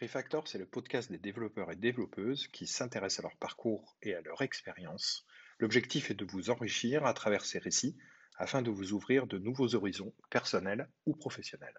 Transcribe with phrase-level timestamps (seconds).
[0.00, 4.22] Refactor, c'est le podcast des développeurs et développeuses qui s'intéressent à leur parcours et à
[4.22, 5.26] leur expérience.
[5.58, 7.98] L'objectif est de vous enrichir à travers ces récits
[8.38, 11.78] afin de vous ouvrir de nouveaux horizons personnels ou professionnels.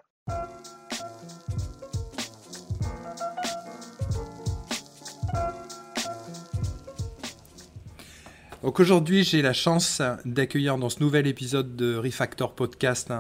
[8.61, 13.11] Donc aujourd'hui, j'ai la chance d'accueillir dans ce nouvel épisode de Refactor Podcast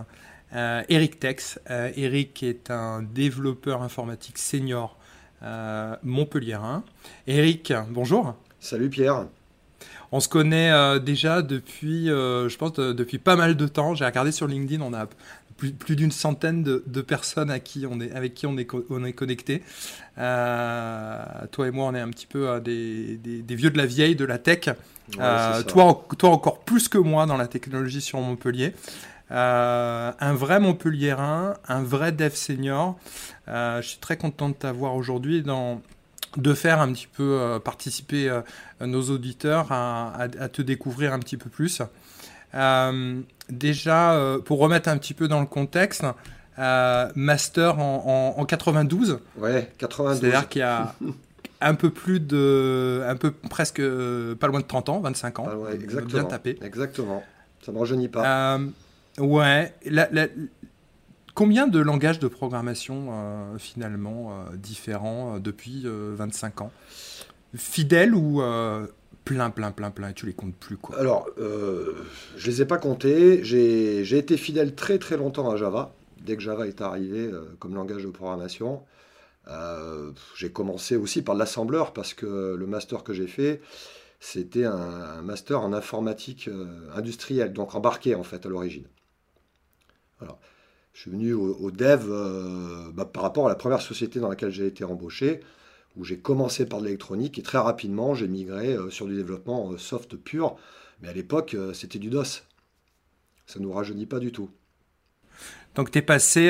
[0.55, 1.59] euh, Eric Tex.
[1.69, 4.97] Euh, Eric est un développeur informatique senior
[5.43, 6.83] euh, montpelliérain.
[7.27, 8.35] Eric, bonjour.
[8.59, 9.27] Salut Pierre.
[10.11, 13.95] On se connaît euh, déjà depuis, je pense, depuis pas mal de temps.
[13.95, 15.07] J'ai regardé sur LinkedIn, on a
[15.57, 19.13] plus, d'une centaine de, personnes à qui on est, avec qui on est, on est
[19.13, 19.63] connecté.
[20.17, 24.25] toi et moi, on est un petit peu des, des, vieux de la vieille, de
[24.25, 24.69] la tech.
[25.67, 28.73] toi, toi encore plus que moi dans la technologie sur Montpellier.
[29.31, 32.97] Euh, un vrai Montpelliérain, un vrai dev senior.
[33.47, 35.81] Euh, je suis très content de t'avoir aujourd'hui dans
[36.37, 38.31] de faire un petit peu euh, participer
[38.79, 41.81] nos auditeurs à, te découvrir un petit peu plus.
[43.49, 46.05] déjà, pour remettre un petit peu dans le contexte,
[46.57, 49.19] master en, 92.
[49.37, 50.19] Ouais, 92.
[50.19, 50.95] C'est-à-dire qu'il y a
[51.61, 53.81] un peu plus de, un peu presque
[54.39, 55.47] pas loin de 30 ans, 25 ans.
[55.49, 56.21] Ah exactement.
[56.21, 56.59] Bien tapé.
[56.61, 57.23] Exactement.
[57.61, 58.57] Ça ne rajeunit pas.
[59.17, 59.73] Ouais.
[61.33, 66.71] Combien de langages de programmation euh, finalement euh, différents euh, depuis 25 ans?
[67.55, 68.41] Fidèles ou
[69.25, 70.97] plein, plein, plein, plein et tu les comptes plus quoi?
[70.97, 73.43] Alors, je les ai pas comptés.
[73.43, 75.93] J'ai été fidèle très très longtemps à Java.
[76.23, 78.83] Dès que Java est arrivé comme langage de programmation,
[80.37, 83.61] j'ai commencé aussi par l'assembleur parce que le master que j'ai fait,
[84.21, 86.49] c'était un, un, master en informatique
[86.95, 88.85] industrielle, donc embarqué en fait à l'origine.
[90.93, 94.51] Je suis venu au, dev euh, bah, par rapport à la première société dans laquelle
[94.51, 95.39] j'ai été embauché,
[95.95, 99.71] où j'ai commencé par de l'électronique et très rapidement j'ai migré euh, sur du développement
[99.71, 100.57] euh, soft pur.
[101.01, 102.43] Mais à l'époque, c'était du DOS.
[103.47, 104.51] Ça ne nous rajeunit pas du tout.
[105.73, 106.49] Donc tu es passé...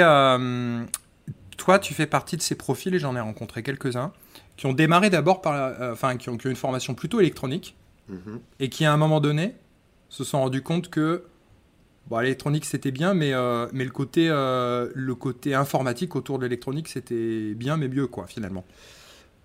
[1.55, 4.11] toi, tu fais partie de ces profils, et j'en ai rencontré quelques-uns,
[4.57, 5.79] qui ont démarré d'abord par...
[5.93, 7.77] enfin, qui ont, une formation plutôt électronique,
[8.09, 8.41] mhm.
[8.59, 9.55] et qui à un moment donné
[10.09, 11.23] se sont rendus compte que
[12.11, 16.43] Bon, l'électronique c'était bien, mais, euh, mais le, côté, euh, le côté informatique autour de
[16.43, 18.65] l'électronique c'était bien, mais mieux quoi finalement.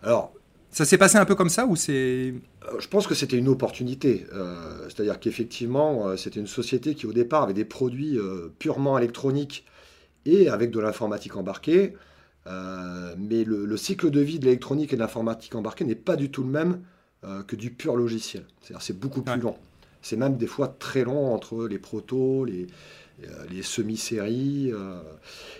[0.03, 0.33] Alors,
[0.73, 2.35] ça s'est passé un peu comme ça ou c'est
[2.65, 4.27] euh, Je pense que c'était une opportunité.
[4.89, 8.19] C'est-à-dire qu'effectivement, c'était une société qui au départ avait des produits
[8.59, 9.65] purement électroniques
[10.25, 11.95] et avec de l'informatique embarquée.
[12.47, 16.43] mais le, cycle de vie de l'électronique et de l'informatique embarquée n'est pas du tout
[16.43, 16.81] le même
[17.47, 18.45] que du pur logiciel.
[18.61, 19.55] C'est-à-dire c'est beaucoup plus long.
[20.07, 22.69] C'est même des fois très long entre les protos, les,
[23.25, 24.71] euh, les semi-séries.
[24.73, 25.01] Euh.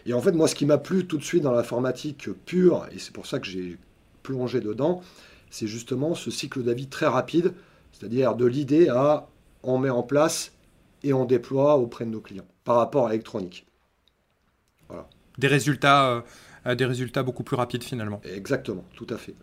[0.07, 3.01] Et en fait, moi, ce qui m'a plu tout de suite dans l'informatique pure, et
[3.01, 3.77] c'est pour ça que j'ai
[4.23, 5.03] plongé dedans,
[5.51, 7.55] c'est justement ce cycle d'avis très rapide,
[7.91, 9.27] c'est-à-dire de l'idée à
[9.65, 10.53] on met en place
[11.03, 13.67] et on déploie auprès de nos clients par rapport à l'électronique.
[14.87, 15.09] Voilà.
[15.39, 16.23] Des résultats,
[16.67, 18.21] euh, des résultats beaucoup plus rapides finalement.
[18.23, 19.35] Exactement, tout à fait.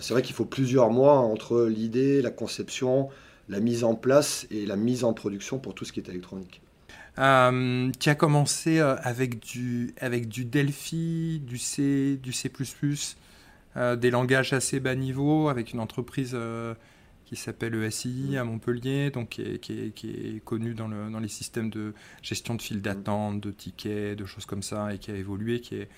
[0.00, 3.08] c'est vrai qu'il faut plusieurs mois entre l'idée, la conception,
[3.50, 6.62] la mise en place et la mise en production pour tout ce qui est électronique.
[7.18, 12.50] Euh, tu as commencé euh, avec du, avec du Delphi, du C, du C++,
[13.76, 16.36] euh, des langages assez bas niveau, avec une entreprise
[17.24, 21.70] qui s'appelle ESI à Montpellier, donc qui est, qui connue dans, le, dans, les systèmes
[21.70, 25.60] de gestion de files d'attente, de tickets, de choses comme ça, et qui a évolué,
[25.60, 25.88] qui est,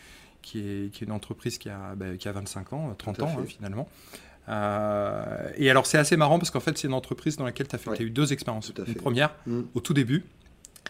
[0.41, 3.37] qui est, qui est une entreprise qui a, bah, qui a 25 ans, 30 ans
[3.39, 3.89] hein, finalement.
[4.49, 7.77] Euh, et alors c'est assez marrant parce qu'en fait c'est une entreprise dans laquelle tu
[7.77, 8.73] as, fait, as eu deux expériences.
[8.87, 9.61] Une première mm.
[9.75, 10.25] au tout début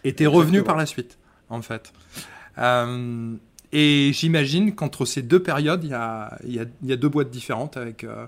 [0.03, 1.17] et tu es revenu par la suite
[1.49, 1.93] en fait.
[2.57, 3.35] Euh,
[3.71, 7.29] et j'imagine qu'entre ces deux périodes il y a, y, a, y a, deux boîtes
[7.29, 8.25] différentes avec euh,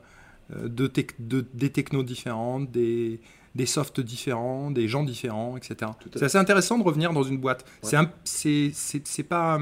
[0.67, 3.19] deux, des technos différentes, des,
[3.55, 5.91] des softs différents, des gens différents, etc.
[6.13, 7.65] C'est assez intéressant de revenir dans une boîte.
[7.81, 9.59] C'est pas,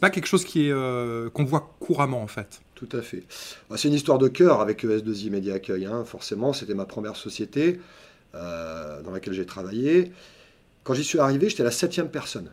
[0.00, 2.62] pas quelque chose qu'on voit couramment en fait.
[2.82, 3.22] Tout à fait.
[3.70, 5.86] Bah, c'est une histoire de cœur avec ES2I Media Accueil.
[5.86, 6.04] Hein.
[6.04, 7.78] Forcément, c'était ma première société
[8.34, 10.10] euh, dans laquelle j'ai travaillé.
[10.82, 12.50] Quand j'y suis arrivé, j'étais la septième personne.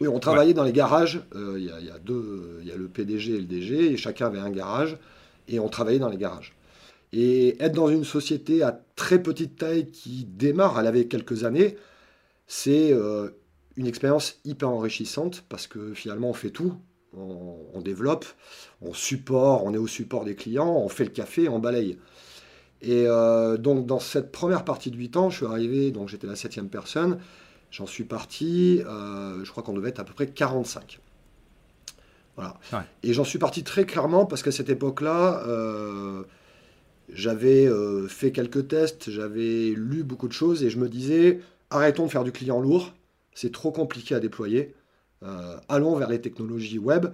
[0.00, 1.20] Oui, on travaillait dans les garages.
[1.36, 4.26] Euh, il y, a deux, il y a le PDG et le DG, et chacun
[4.26, 4.98] avait un garage,
[5.46, 6.52] et on travaillait dans les garages.
[7.12, 11.76] Et être dans une société à très petite taille qui démarre, elle avait quelques années,
[12.48, 13.28] c'est euh,
[13.76, 16.74] une expérience hyper enrichissante parce que finalement on fait tout
[17.16, 18.24] on, développe,
[18.80, 21.98] on support, on est au support des clients, on fait le café, on balaye.
[22.80, 26.26] Et euh, donc dans cette première partie de 8 ans, je suis arrivé, donc j'étais
[26.26, 27.18] la septième personne,
[27.70, 31.00] j'en suis parti, euh, je crois qu'on devait être à peu près 45.
[32.36, 32.58] Voilà.
[33.02, 35.44] Et j'en suis parti très clairement parce qu'à cette époque-là,
[37.12, 37.68] j'avais
[38.08, 42.24] fait quelques tests, j'avais lu beaucoup de choses et je me disais, arrêtons de faire
[42.24, 42.94] du client lourd,
[43.34, 44.74] c'est trop compliqué à déployer.
[45.68, 47.06] Allons vers les technologies web.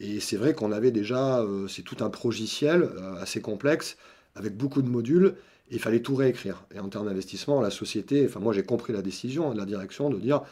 [0.00, 2.88] Et c'est vrai qu'on avait déjà, c'est tout un progiciel
[3.20, 3.96] assez complexe
[4.36, 5.34] avec beaucoup de modules,
[5.70, 6.64] et il fallait tout réécrire.
[6.74, 10.10] Et en termes d'investissement, la société, enfin moi j'ai compris la décision de la direction
[10.10, 10.42] de dire,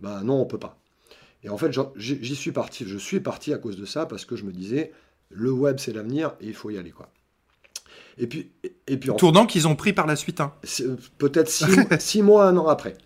[0.00, 0.78] bah non, on peut pas.
[1.42, 4.34] Et en fait, j'y suis parti, je suis parti à cause de ça, parce que
[4.34, 4.92] je me disais,
[5.30, 6.90] le web c'est l'avenir, et il faut y aller.
[6.90, 7.10] quoi.
[8.16, 8.50] Et puis,
[8.86, 10.40] et puis Tournant qu'ils ont pris par la suite.
[10.40, 10.54] Hein.
[11.18, 11.50] Peut-être
[12.00, 12.96] six, mois, un an après.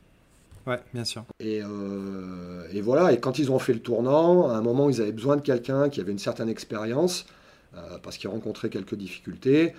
[0.68, 1.24] Ouais, bien sûr.
[1.40, 5.00] Et, euh, et, voilà, et quand ils ont fait le tournant, à un moment, ils
[5.00, 7.24] avaient besoin de quelqu'un qui avait une certaine expérience,
[7.74, 9.72] euh, parce qu'ils rencontraient quelques difficultés.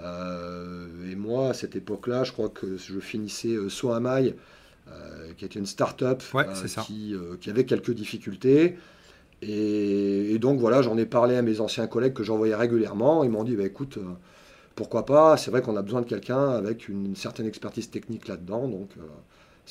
[0.00, 4.34] Euh, et moi, à cette époque-là, je crois que je finissais Soamai,
[4.88, 6.24] euh, qui était une start-up
[6.86, 8.78] qui, qui, avait quelques difficultés.
[9.42, 13.22] Et, donc voilà, j'en ai parlé à mes anciens collègues que j'envoyais régulièrement.
[13.22, 13.98] Ils m'ont dit, bah, écoute,
[14.74, 15.36] pourquoi pas?
[15.36, 18.66] C'est vrai qu'on a besoin de quelqu'un avec une certaine expertise technique là-dedans.
[18.66, 18.90] Donc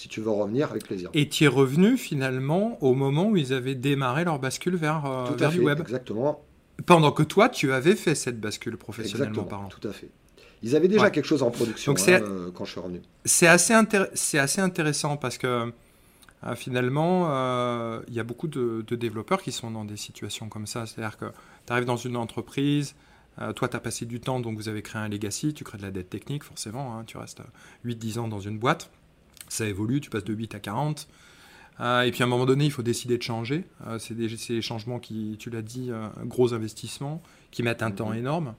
[0.02, 1.10] si tu veux revenir, avec plaisir.
[1.14, 5.52] Et tu es revenu finalement au moment où ils avaient démarré leur bascule vers, vers
[5.52, 5.80] du web.
[5.80, 6.44] Exactement.
[6.86, 9.70] Pendant que toi, tu avais fait cette bascule professionnellement parlant.
[9.70, 10.10] Tout à fait.
[10.64, 13.02] Ils avaient déjà quelque chose en production hein, euh, quand je suis revenu.
[13.26, 15.72] C'est assez, assez, intéressant parce que
[16.44, 20.68] euh, finalement, euh, il y a beaucoup de, développeurs qui sont dans des situations comme
[20.68, 20.86] ça.
[20.86, 21.26] C'est-à-dire que
[21.66, 22.96] tu arrives dans une entreprise,
[23.56, 25.84] toi, tu as passé du temps, donc vous avez créé un legacy, tu crées de
[25.84, 26.96] la dette technique, forcément.
[26.96, 27.42] Hein, tu restes
[27.86, 28.92] 8-10 ans dans une boîte.
[29.52, 31.08] Ça évolue, tu passes de 8 à 40.
[31.80, 33.66] et puis à un moment donné, il faut décider de changer.
[34.00, 35.92] c'est des, changements qui, tu l'as dit,
[36.26, 37.22] gros investissements,
[37.52, 37.96] qui mettent un mhm.
[37.96, 38.56] temps énorme.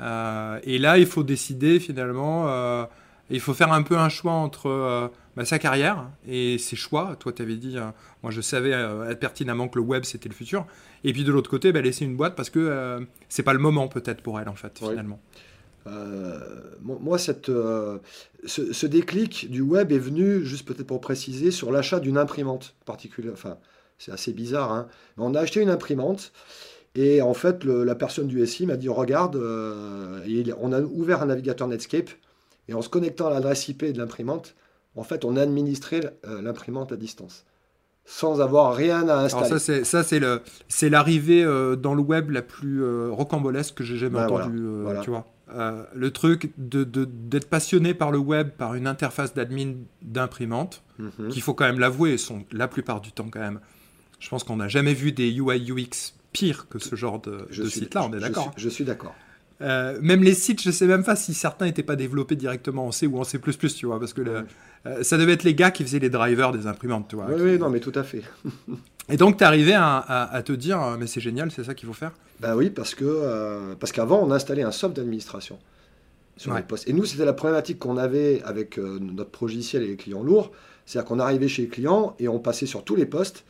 [0.00, 2.84] Euh, et là, il faut décider finalement, euh,
[3.30, 7.16] il faut faire un peu un choix entre euh, bah, sa carrière et ses choix.
[7.18, 7.76] Toi, tu avais dit,
[8.22, 8.74] moi je savais
[9.16, 10.66] pertinemment que le web c'était le futur.
[11.04, 13.88] Et puis de l'autre côté, bah, laisser une boîte parce que c'est pas le moment
[13.88, 15.20] peut-être pour elle en fait, finalement.
[15.86, 22.00] Moi, cette, ce, ce, déclic du web est venu, juste peut-être pour préciser, sur l'achat
[22.00, 23.34] d'une imprimante particulière.
[23.34, 23.58] Enfin,
[23.98, 24.72] c'est assez bizarre.
[24.72, 24.88] Hein.
[25.18, 26.32] on a acheté une imprimante
[26.94, 30.20] et en fait, la personne du SI m'a dit Regarde, euh,
[30.60, 32.10] on a ouvert un navigateur Netscape
[32.68, 34.54] et en se connectant à l'adresse IP de l'imprimante,
[34.96, 37.44] en fait, on a administré euh, l'imprimante à distance
[38.06, 39.46] sans avoir rien à installer.
[39.46, 43.82] Alors ça, ça c'est le, c'est l'arrivée euh, dans le web la plus rocambolesque que
[43.82, 44.62] j'ai jamais ben entendue.
[45.02, 45.24] Tu vois,
[45.94, 51.28] le truc de, d'être passionné par le web, par une interface d'admin d'imprimante, mhm.
[51.28, 53.60] qu'il faut quand même l'avouer, sont la plupart du temps quand même.
[54.18, 58.04] Je pense qu'on n'a jamais vu des UI UX pire que ce genre de, site-là,
[58.04, 58.52] on est d'accord.
[58.56, 59.14] Je, suis, d'accord.
[59.60, 62.92] Euh, même les sites, je sais même pas si certains n'étaient pas développés directement en
[62.92, 64.22] C ou en C++, tu vois, parce que
[64.86, 67.26] euh, ça devait être les gars qui faisaient les drivers des imprimantes, tu vois.
[67.28, 68.22] Oui, oui non, mais tout à fait.
[69.08, 71.94] Et donc, tu arrivé à, te dire, euh, mais c'est génial, c'est ça qu'il faut
[71.94, 72.12] faire?
[72.40, 75.58] Ben oui, parce que parce qu'avant, on installait un soft d'administration
[76.36, 76.88] sur les postes.
[76.88, 80.52] Et nous, c'était la problématique qu'on avait avec notre progiciel et les clients lourds,
[80.86, 83.44] c'est-à-dire qu'on arrivait chez les clients et on passait sur tous les postes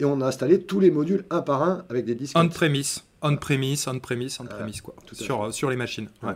[0.00, 2.36] et on a installé tous les modules un par un avec des disques.
[2.36, 4.94] On-premise, on-premise, on-premise, on-premise, quoi.
[5.12, 6.08] Sur, sur les machines.
[6.22, 6.34] Ouais.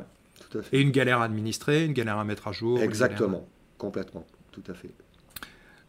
[0.48, 0.76] Tout à fait.
[0.76, 2.80] Et une galère à administrer, une galère à mettre à jour.
[2.80, 3.46] Exactement,
[3.78, 4.90] complètement, tout à fait.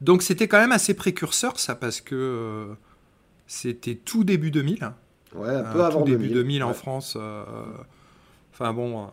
[0.01, 2.75] Donc c'était quand même assez précurseur ça, parce que euh,
[3.47, 4.91] c'était tout début 2000.
[5.35, 7.15] Ouais, un peu avant tout début 2000, en France.
[7.19, 7.43] Euh,
[8.53, 9.07] enfin bon, euh,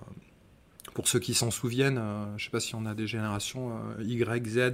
[0.92, 2.00] pour ceux qui s'en souviennent,
[2.30, 4.72] je ne sais pas si on a des générations Y, Z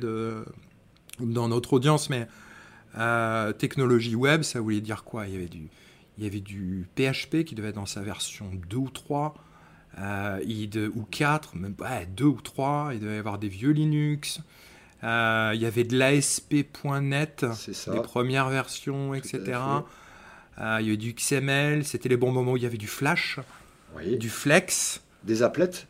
[1.20, 2.28] dans notre audience, mais
[2.98, 5.26] euh, technologie web, ça voulait dire quoi?
[5.26, 5.68] Il y, avait du,
[6.18, 9.34] il y avait du PHP qui devait être dans sa version 2 ou 3,
[9.98, 14.40] euh, ou 4, même ouais, 2 ou 3, il devait y avoir des vieux Linux.
[15.02, 17.46] Euh, il y avait de l'ASP.NET,
[17.92, 19.40] les premières versions, etc.
[20.58, 23.38] il y avait du XML, c'était les bons moments où il y avait du Flash,
[24.04, 25.00] du Flex.
[25.24, 25.86] Des applets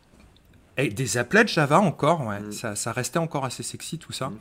[0.77, 2.39] et Des applets Java encore, ouais.
[2.39, 2.51] Mm.
[2.51, 4.29] Ça, ça, restait encore assez sexy tout ça.
[4.29, 4.39] Mm.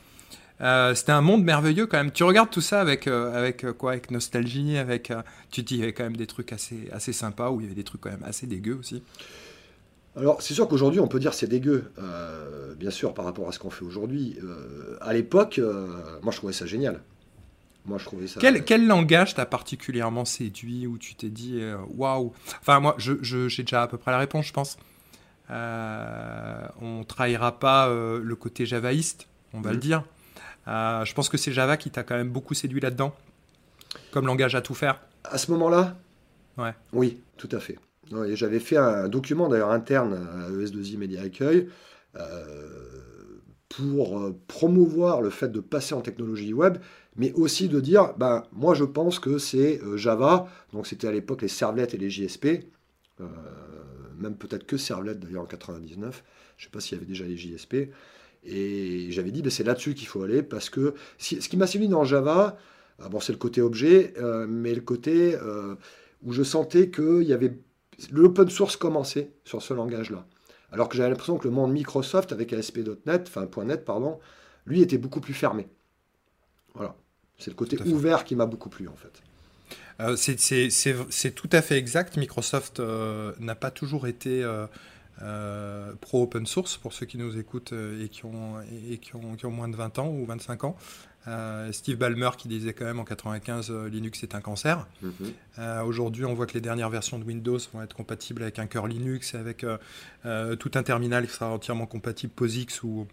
[0.62, 2.12] Euh, c'était un monde merveilleux quand même.
[2.12, 5.12] Tu regardes tout ça avec, euh, avec euh, quoi Avec nostalgie, avec.
[5.50, 7.64] tu te dis, il y avait quand même des trucs assez, assez sympas, ou il
[7.64, 9.02] y avait des trucs quand même assez dégueux aussi.
[10.16, 11.92] Alors, c'est sûr qu'aujourd'hui, on peut dire c'est dégueu,
[12.76, 14.38] bien sûr, par rapport à ce qu'on fait aujourd'hui.
[15.00, 15.60] à l'époque,
[16.22, 17.00] moi, je trouvais ça génial.
[17.86, 18.40] Moi, je trouvais ça.
[18.40, 21.62] Quel, quel langage t'a particulièrement séduit, où tu t'es dit,
[21.96, 22.32] waouh?
[22.60, 24.78] Enfin, moi, j'ai je, déjà à peu près la réponse, je pense.
[25.48, 29.80] on trahira pas le côté javaïste, on va le mmh.
[29.80, 30.04] dire.
[30.68, 33.14] Euh, je pense que c'est Java qui t'a quand même beaucoup séduit là-dedans,
[34.12, 35.00] comme langage à tout faire.
[35.24, 35.96] À ce moment-là?
[36.56, 36.74] Ouais.
[36.92, 37.78] Oui, tout à fait.
[38.10, 41.68] J'avais fait un document d'ailleurs interne à ES2I Media Accueil
[42.16, 43.38] euh,
[43.68, 46.78] pour euh, promouvoir le fait de passer en technologie web.
[47.16, 51.42] mais aussi de dire, ben, moi je pense que c'est Java, donc c'était à l'époque
[51.42, 52.64] les servlettes et les JSP,
[54.18, 56.24] même peut-être que servlettes d'ailleurs en 99,
[56.56, 57.90] je ne sais pas s'il y avait déjà les JSP,
[58.44, 61.88] et j'avais dit, ben, c'est là-dessus qu'il faut aller, parce que ce qui m'a séduit
[61.88, 62.58] dans Java,
[63.00, 64.14] ah bon, c'est le côté objet,
[64.48, 65.36] mais le côté
[66.22, 67.54] où je sentais qu'il y avait
[68.10, 70.26] l'open source commençait sur ce langage-là.
[70.72, 74.18] Alors que j'avais l'impression que le monde Microsoft avec ASP.NET, enfin .NET pardon,
[74.66, 75.68] lui était beaucoup plus fermé.
[76.74, 76.94] Voilà,
[77.38, 79.22] c'est le côté ouvert qui m'a beaucoup plu en fait.
[80.00, 82.16] Euh, c'est tout à fait exact.
[82.16, 84.42] Microsoft euh, n'a pas toujours été
[85.22, 89.34] euh, pro open source pour ceux qui nous écoutent et, qui ont, et qui, ont,
[89.36, 90.76] qui ont moins de 20 ans ou 25 ans.
[91.28, 94.86] Euh, Steve Ballmer qui disait quand même en 95 euh, Linux est un cancer.
[95.02, 95.12] Mhm.
[95.58, 98.66] Euh, aujourd'hui, on voit que les dernières versions de Windows vont être compatibles avec un
[98.66, 103.06] cœur Linux, avec tout un terminal qui sera entièrement compatible POSIX ou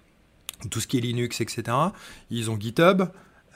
[0.71, 1.77] tout ce qui est Linux, etc.
[2.29, 3.03] Ils ont GitHub.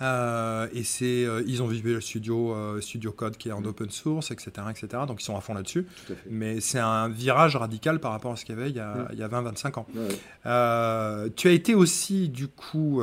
[0.01, 3.67] Euh, et c'est, euh, ils ont Visual Studio, euh, Studio Code qui est en mm.
[3.67, 5.03] open source, etc., etc.
[5.07, 5.85] Donc ils sont à fond là-dessus.
[6.29, 9.07] Mais c'est un virage radical par rapport à ce qu'il y avait il y a,
[9.13, 9.21] mm.
[9.21, 11.31] a 20-25 ans.
[11.35, 13.01] tu as été aussi du coup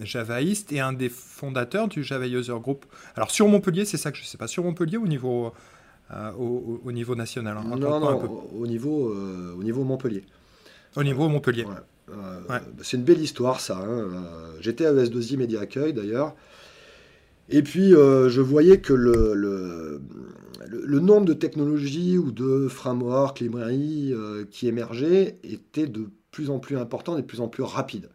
[0.00, 2.86] javaïste et un des fondateurs du Java User Group.
[3.16, 4.46] Alors sur Montpellier, c'est ça que je sais pas.
[4.46, 5.52] Sur Montpellier au niveau
[6.38, 7.56] au, niveau national.
[7.56, 9.12] Hein, non, non, au niveau
[9.58, 10.24] au niveau Montpellier.
[10.94, 11.66] Au niveau Montpellier.
[12.10, 13.78] Euh, c'est une belle histoire, ça.
[13.78, 13.88] Hein.
[13.88, 16.34] Euh, j'étais à ES2I Média Accueil, d'ailleurs.
[17.48, 19.34] Et puis, euh, je voyais que le,
[20.66, 24.14] le, nombre de technologies ou de frameworks, librairies
[24.50, 28.08] qui émergeaient était de plus en plus important, et de plus en plus rapide.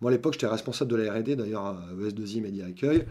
[0.00, 3.04] Moi, à l'époque, j'étais responsable de la R&D, d'ailleurs, à ES2I Média Accueil.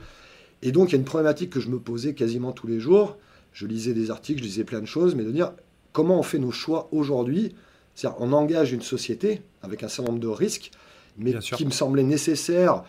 [0.64, 3.18] Et donc, il y a une problématique que je me posais quasiment tous les jours.
[3.54, 5.52] Je lisais des articles, je lisais plein de choses, mais de dire
[5.94, 7.54] comment on fait nos choix aujourd'hui
[7.98, 10.70] c'est-à-dire, on engage une société avec un certain nombre de risques,
[11.18, 12.84] mais qui me semblait nécessaire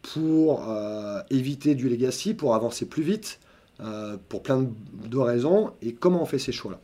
[0.00, 3.40] pour euh, éviter du legacy, pour avancer plus vite,
[3.80, 4.64] euh, pour plein
[5.08, 5.72] de, raisons.
[5.82, 6.78] Et comment on fait ces choix-là?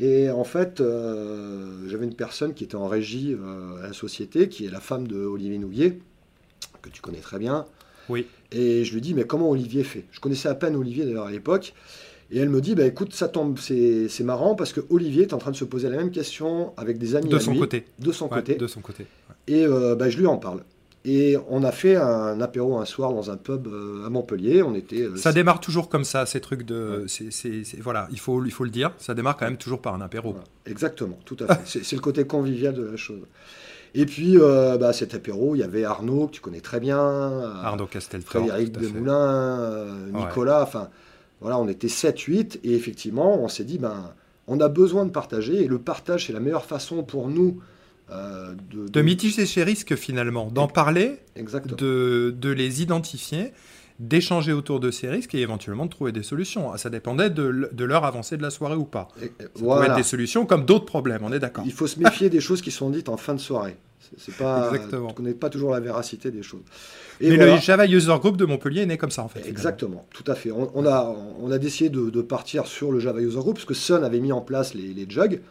[0.00, 3.36] Et en fait, euh, j'avais une personne qui était en régie
[3.84, 6.00] à la société, qui est la femme de Olivier Nouvier,
[6.82, 7.66] que tu connais très bien.
[8.08, 8.26] Oui.
[8.50, 10.06] Et je lui dis, mais comment Olivier fait?
[10.10, 11.72] Je connaissais à peine Olivier d'ailleurs à l'époque.
[12.32, 15.38] Et elle me dit, bah, écoute, ça tombe, c'est marrant parce que Olivier est en
[15.38, 17.86] train de se poser la même question avec des amis de son côté.
[17.98, 18.54] De son côté.
[18.54, 19.06] De son côté.
[19.48, 20.62] Et euh, bah, je lui en parle.
[21.04, 24.62] Et on a fait un apéro un soir dans un pub euh, à Montpellier.
[24.62, 25.00] On était.
[25.00, 27.06] Euh, ça démarre toujours comme ça, ces trucs de.
[27.80, 28.92] voilà, il faut, il faut le dire.
[28.98, 30.36] Ça démarre quand même toujours par un apéro.
[30.66, 31.80] Exactement, tout à fait.
[31.82, 33.22] c'est le côté convivial de la chose.
[33.94, 36.98] Et puis, bah, cet apéro, il y avait Arnaud, que tu connais très bien.
[37.00, 38.42] Arnaud Castelfort.
[38.42, 40.90] Frédéric Demoulin, Nicolas, enfin.
[41.40, 44.12] Voilà, on était 7-8 et effectivement, on s'est dit, ben,
[44.46, 47.60] on a besoin de partager et le partage, c'est la meilleure façon pour nous
[48.10, 49.02] euh, de, de...
[49.02, 53.52] mitiger ces risques finalement, d'en parler, de, de, les identifier,
[54.00, 56.74] d'échanger autour de ces risques et éventuellement de trouver des solutions.
[56.78, 59.08] Ça dépendait de, de l'heure avancée de la soirée ou pas.
[59.20, 59.26] Ça
[59.56, 59.86] voilà.
[59.88, 61.64] être des solutions comme d'autres problèmes, on est d'accord.
[61.66, 63.76] Il faut se méfier des choses qui sont dites en fin de soirée.
[64.16, 65.06] C'est pas, Exactement.
[65.06, 66.62] On ne connaît pas toujours la véracité des choses.
[67.20, 69.46] Et Mais le Java User Group de Montpellier est né comme ça en fait.
[69.46, 70.50] Exactement, tout à fait.
[70.50, 74.02] On, a, on a décidé de, partir sur le Java User Group parce que Sun
[74.02, 75.42] avait mis en place les, les jugs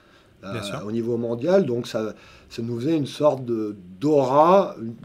[0.43, 2.15] euh, au niveau mondial, donc ça,
[2.49, 4.95] ça nous faisait une sorte d'aura, une,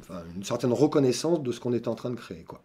[0.00, 2.44] enfin, une certaine reconnaissance de ce qu'on était en train de créer.
[2.46, 2.60] Quoi.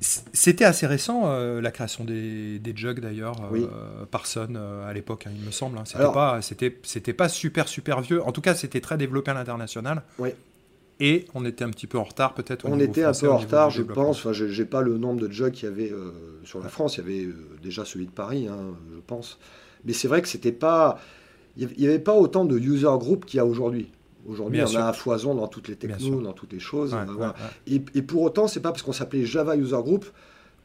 [0.00, 5.26] C'était assez récent euh, la création des, des jugs d'ailleurs euh, par Sun à l'époque,
[5.26, 5.78] hein, il me semble.
[5.78, 5.84] Hein.
[5.84, 8.22] C'était pas, c'était, c'était pas super super vieux.
[8.22, 10.02] En tout cas, c'était très développé à l'international.
[10.18, 10.30] Oui.
[10.98, 12.66] Et on était un petit peu en retard peut-être.
[12.66, 14.18] On était un peu en retard, je pense.
[14.18, 16.12] Enfin, j'ai pas le nombre de jugs qu'il y avait euh,
[16.44, 16.96] sur la France.
[16.96, 17.28] Il y avait
[17.62, 19.38] déjà celui de Paris, hein, je pense.
[19.84, 20.98] Mais c'est vrai que c'était pas,
[21.56, 23.90] il n'y avait pas autant de user group qu'il y a aujourd'hui.
[24.28, 26.96] Aujourd'hui, on a un foison dans toutes les technos, dans toutes les choses.
[27.66, 30.06] et, et, pour autant, c'est pas parce qu'on s'appelait Java User Group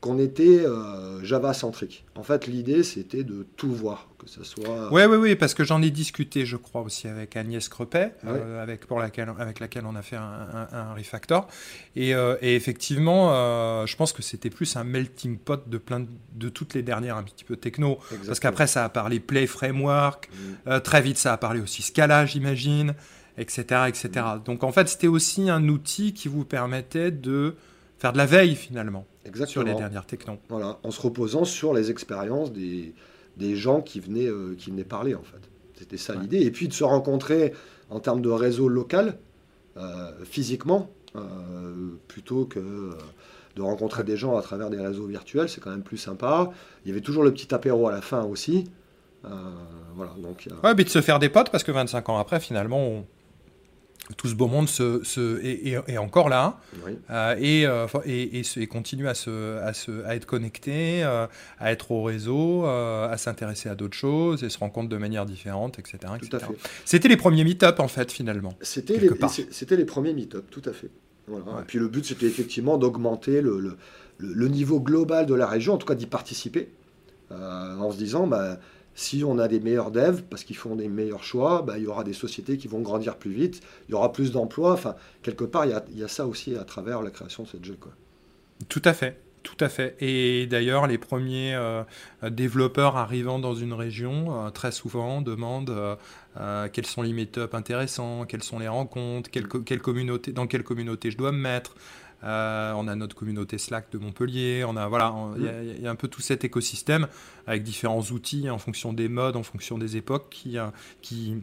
[0.01, 2.03] qu'on était euh, Java centrique.
[2.15, 4.91] En fait, l'idée c'était de tout voir, que ce soit.
[4.91, 8.61] Oui, oui, oui, parce que j'en ai discuté, je crois aussi avec Agnès Crepet, euh,
[8.61, 11.47] avec pour laquelle avec laquelle on a fait un, refactor,
[11.95, 16.03] et, euh, et effectivement, je pense que c'était plus un melting pot de plein
[16.33, 20.29] de, toutes les dernières un petit peu techno, parce qu'après ça a parlé Play Framework,
[20.65, 20.79] mm.
[20.79, 22.95] très vite ça a parlé aussi Scala, j'imagine,
[23.37, 24.09] etc., etc.
[24.15, 24.43] Mm.
[24.45, 27.55] Donc en fait, c'était aussi un outil qui vous permettait de
[27.97, 29.05] faire de la veille finalement
[29.45, 30.37] sur les dernières technos.
[30.49, 32.93] Voilà, en se reposant sur les expériences des,
[33.37, 35.49] des gens qui venaient, euh, qui venaient parler en fait.
[35.77, 36.41] C'était ça l'idée.
[36.41, 37.53] Et puis de se rencontrer
[37.89, 39.17] en termes de réseau local,
[39.77, 41.21] euh, physiquement, euh,
[42.07, 42.91] plutôt que
[43.55, 46.51] de rencontrer des gens à travers des réseaux virtuels, c'est quand même plus sympa.
[46.85, 48.69] Il y avait toujours le petit apéro à la fin aussi.
[49.95, 53.05] voilà, donc, ouais, mais de se faire des potes parce que 25 ans après, finalement,
[54.17, 56.93] tout ce beau monde se, se- est, est- est encore là Oui.
[57.09, 61.03] euh, et, euh, et, et se- et continue à, se, à, se, à être connecté,
[61.03, 61.27] euh,
[61.59, 65.25] à être au réseau, à s'intéresser à d'autres choses et se rendre compte de manière
[65.25, 65.99] différente, etc.
[66.85, 68.53] C'était les premiers meet-up en fait finalement.
[68.61, 69.09] C'était les,
[69.51, 70.89] c'était premiers meet-up, tout à fait.
[71.27, 71.45] Voilà.
[71.45, 71.61] Ouais.
[71.61, 73.77] Et puis le but, c'était effectivement d'augmenter le, le-
[74.17, 76.69] le- le niveau global de la région, en tout cas d'y participer,
[77.29, 78.57] en se disant, bah,
[78.95, 81.87] si on a des meilleurs devs, parce qu'ils font des meilleurs choix, bah, il y
[81.87, 84.73] aura des sociétés qui vont grandir plus vite, il y aura plus d'emplois.
[84.73, 87.47] Enfin, quelque part, il y a, y a ça aussi à travers la création de
[87.47, 87.77] cette jeu.
[87.79, 87.91] Quoi.
[88.69, 89.17] Tout à fait.
[89.43, 89.95] Tout à fait.
[89.99, 91.83] Et d'ailleurs, les premiers euh,
[92.29, 95.95] développeurs arrivant dans une région, euh, très souvent, demandent euh,
[96.37, 100.63] euh, quels sont les meet-up intéressants, quelles sont les rencontres, quelle, quelle communauté, dans quelle
[100.63, 101.73] communauté je dois me mettre.
[102.23, 104.63] Euh, on a notre communauté Slack de Montpellier.
[104.67, 107.07] On a voilà, on- il y a- il y, a un peu tout cet écosystème
[107.47, 110.67] avec différents outils en fonction des modes, en fonction des époques, qui, euh,
[111.01, 111.35] qui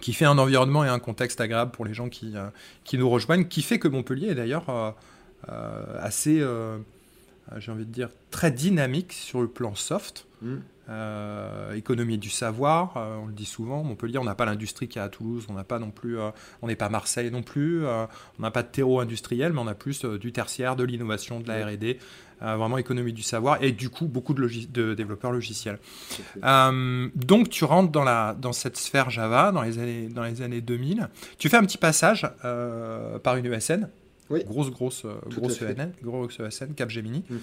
[0.00, 2.48] qui fait un environnement et un contexte agréable pour les gens qui, euh,
[2.84, 4.94] qui nous rejoignent, qui fait que Montpellier est d'ailleurs
[6.00, 6.44] assez,
[7.58, 10.26] j'ai envie de dire, très dynamique sur le plan soft.
[10.42, 10.56] Mm.
[10.88, 15.00] Euh, économie du savoir, euh, on le dit souvent, Montpellier, on n'a pas l'industrie qu'il
[15.00, 16.30] y a à Toulouse, on n'a pas non plus, euh,
[16.62, 18.06] on n'est pas Marseille non plus, on
[18.38, 21.66] n'a pas de terreau industriel, mais on a plus du tertiaire, de l'innovation, de la.
[21.66, 21.98] R&D,
[22.40, 25.78] vraiment économie du savoir, et du coup beaucoup de, logis- de développeurs logiciels.
[27.16, 30.60] Donc tu rentres dans, la, dans cette sphère Java dans les années, dans les années
[30.60, 31.08] 2000.
[31.38, 32.28] Tu fais un petit passage
[33.22, 33.88] par une ESN.
[34.30, 34.42] Oui.
[34.44, 35.62] Grosse, grosse, euh, Tout grosse.
[35.62, 37.24] ESN, grosse ESN, Capgemini.
[37.30, 37.38] Mhm.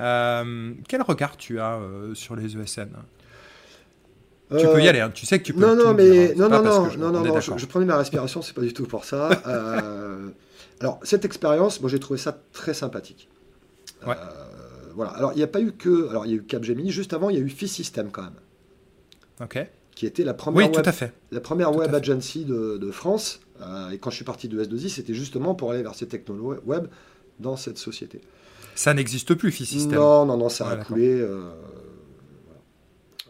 [0.00, 2.88] Euh, quel regard tu as euh, sur les ESN
[4.50, 5.10] Tu peux y aller, hein.
[5.14, 5.94] tu sais que tu peux Non, non, dire, hein.
[5.94, 8.52] mais C'est non, non, non, je- non, on non, je, je prenais ma respiration, c'est
[8.54, 9.28] pas du tout pour ça.
[9.46, 10.30] Euh,
[10.80, 13.28] alors, cette expérience, moi, j'ai trouvé ça très sympathique.
[14.06, 14.14] Ouais.
[14.18, 15.12] Euh, voilà.
[15.12, 16.90] Alors, il n'y a pas eu que, alors, il y a eu Capgemini.
[16.90, 18.34] Juste avant, il y a eu Fee System quand même,
[19.40, 19.66] Ok.
[19.94, 21.12] qui était la première Oui, web, tout à fait.
[21.30, 23.40] la première Tout web agency de, de France.
[23.60, 26.60] Euh, et quand je suis parti de S2I, c'était justement pour aller vers ces technologies
[26.64, 26.88] web
[27.40, 28.20] dans cette société.
[28.74, 29.94] Ça n'existe plus, Fee System.
[29.98, 31.20] Non, non, non, ça Ouais, a coulé.
[31.20, 31.50] euh.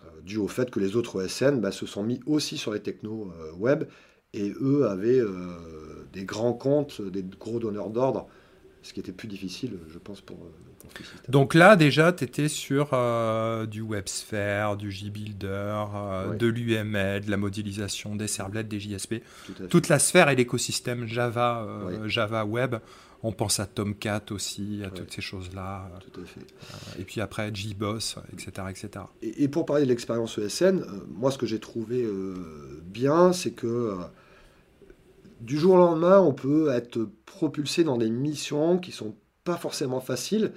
[0.02, 2.80] Euh, dû au fait que les autres ESN bah, se sont mis aussi sur les
[2.80, 3.84] technos euh, web
[4.32, 5.20] et eux avaient
[6.12, 8.26] des grands comptes, des gros donneurs d'ordre,
[8.82, 10.38] ce qui était plus difficile, je pense, pour,
[11.28, 17.30] Donc là, déjà, tu étais sur euh, du WebSphere, du JBuilder, euh, de l'UML, de
[17.30, 19.16] la modélisation, des servlets, des JSP.
[19.46, 22.10] Tout toute la sphère et l'écosystème Java, euh, Oui.
[22.10, 22.76] Java Web.
[23.26, 25.90] On pense à Tomcat aussi, à toutes ces choses-là.
[26.12, 27.00] Tout à fait.
[27.00, 28.50] Et puis après, JBoss, etc.
[28.68, 29.06] etc.
[29.22, 32.34] Et, et pour parler de l'expérience ESN, euh, moi ce que j'ai trouvé euh,
[32.84, 33.94] bien, c'est que euh,
[35.40, 40.00] du jour au lendemain, on peut être propulsé dans des missions qui sont pas forcément
[40.00, 40.52] faciles,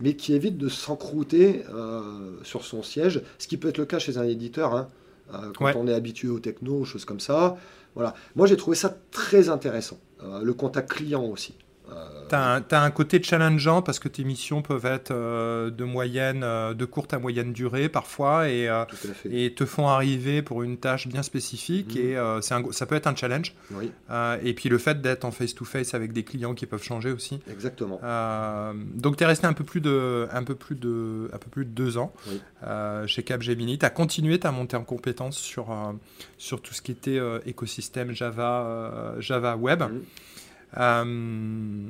[0.00, 3.98] mais qui évitent de s'encrouter euh, sur son siège, ce qui peut être le cas
[3.98, 4.88] chez un éditeur, hein,
[5.34, 5.74] euh, quand Ouais.
[5.76, 7.56] on est habitué aux techno, aux choses comme ça.
[7.94, 8.14] Voilà.
[8.34, 9.98] Moi j'ai trouvé ça très intéressant.
[10.22, 11.54] Euh, le contact client aussi.
[11.92, 16.42] Euh, Tu as, un côté challengeant parce que tes missions peuvent être euh, de moyenne,
[16.42, 18.84] euh, de courte à moyenne durée parfois et, euh,
[19.54, 22.02] te font arriver pour une tâche bien spécifique Mhm.
[22.04, 22.40] et un,
[22.72, 23.54] ça peut être un challenge.
[23.70, 23.92] Oui,
[24.42, 27.38] et puis le fait d'être en face-to-face avec des clients qui peuvent changer aussi.
[27.48, 28.00] exactement.
[28.96, 31.64] Donc tu es resté un peu plus de, un peu plus de, un peu plus
[31.64, 32.40] de deux ans Oui.
[33.06, 33.78] chez Capgemini.
[33.78, 35.68] Tu as continué ta montée en compétences sur,
[36.38, 39.82] sur tout ce qui était écosystème Java, Java Web.
[39.84, 40.02] Mhm.
[40.76, 41.88] Euh,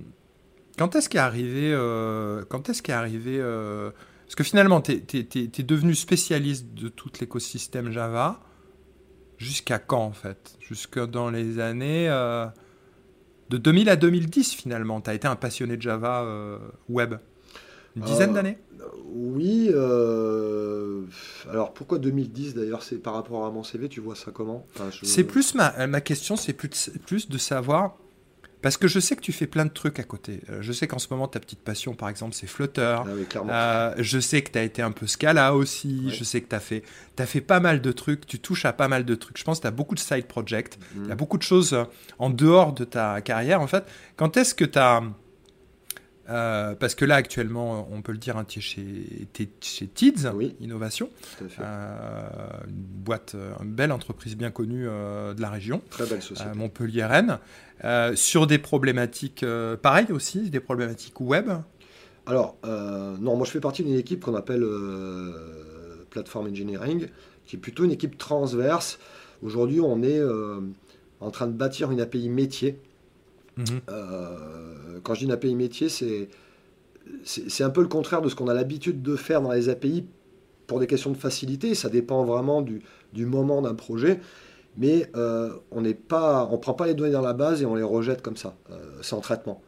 [0.79, 3.91] quand est-ce qu'est arrivé, euh, quand est-ce qu'est arrivé euh,
[4.27, 8.41] Parce que finalement, tu es, devenu spécialiste de tout l'écosystème Java.
[9.39, 10.57] Jusqu'à quand en fait?
[10.61, 12.47] Jusque dans les années euh,
[13.51, 15.01] de 2000 à 2010 finalement.
[15.03, 16.59] Tu as été un passionné de Java euh,
[16.89, 17.15] web?
[17.97, 18.59] Une dizaine Euh, d'années?
[19.07, 19.69] Oui.
[21.51, 24.67] Alors pourquoi 2010 d'ailleurs C'est par rapport à mon CV, tu vois ça comment?
[24.75, 27.97] Enfin, je- C'est plus ma, ma question, c'est plus, plus de savoir.
[28.63, 30.41] Parce que je sais que tu fais plein de trucs à côté.
[30.51, 32.97] Euh, Je sais qu'en ce moment, ta petite passion, par exemple, c'est Flutter.
[32.99, 33.27] Ah oui.
[33.49, 36.03] Euh, je sais que tu as été un peu Scala aussi.
[36.07, 36.13] Ouais.
[36.13, 36.83] Je sais que tu as fait,
[37.19, 38.27] as fait pas mal de trucs.
[38.27, 39.39] Tu touches à pas mal de trucs.
[39.39, 40.79] Je pense que tu as beaucoup de side projects.
[40.97, 41.77] Il y a beaucoup de choses
[42.19, 43.61] en dehors de ta carrière.
[43.61, 43.85] En fait,
[44.17, 45.03] quand est-ce que tu as.
[46.29, 50.57] Euh, parce que là, actuellement, on peut le dire, hein, tu es chez, Tids Oui.
[50.61, 51.09] Innovation,
[51.61, 52.29] euh,
[52.67, 55.81] une boîte, euh, une belle entreprise bien connue euh, de la région.
[55.91, 56.51] Très belle société.
[56.57, 57.39] Montpellier-Rennes,
[58.15, 59.45] sur des problématiques
[59.83, 61.51] pareilles aussi, des problématiques web?
[62.27, 64.65] Alors, non, moi je fais partie d'une équipe qu'on appelle
[66.11, 67.09] Platform Engineering,
[67.47, 68.99] qui est plutôt une équipe transverse.
[69.43, 70.21] Aujourd'hui, on est
[71.21, 72.81] en train de bâtir une API métier.
[73.57, 73.81] Mhm.
[73.91, 76.29] Euh, quand je dis une API métier, c'est
[77.25, 80.05] c'est un peu le contraire de ce qu'on a l'habitude de faire dans les API
[80.67, 81.75] pour des questions de facilité.
[81.77, 84.21] Ça dépend vraiment du, du moment d'un projet.
[84.77, 87.83] mais on n'est pas, on prend pas les données dans la base et on les
[87.85, 88.57] rejette comme ça,
[89.03, 89.63] sans traitement.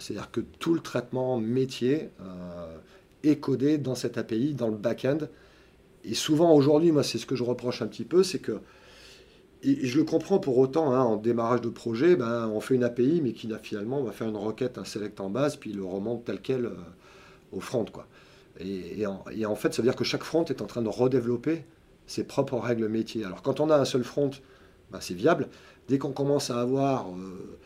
[0.00, 2.10] C'est-à-dire que tout le traitement métier
[3.22, 5.18] est codé dans cette API, dans le back-end.
[6.04, 8.60] Et souvent aujourd'hui, moi, c'est ce que je reproche un petit peu, c'est que,
[9.62, 12.84] et je le comprends pour autant, hein, en démarrage de projet, ben, on fait une
[12.84, 15.84] API, mais qui finalement on va faire une requête, un select en base, puis le
[15.84, 16.74] remonte tel quel euh,
[17.52, 17.84] au front.
[17.84, 18.06] Quoi.
[18.58, 21.64] Et, en, fait, ça veut dire que chaque front est en train de redévelopper
[22.06, 23.24] ses propres règles métiers.
[23.24, 24.30] Alors quand on a un seul front,
[24.90, 25.48] ben, c'est viable.
[25.88, 27.58] Dès qu'on commence à avoir euh,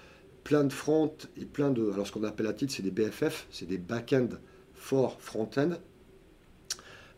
[0.45, 1.91] plein de fronts et plein de...
[1.93, 4.29] Alors ce qu'on appelle à titre, c'est des BFF, c'est des back-end
[4.75, 5.71] for front-end,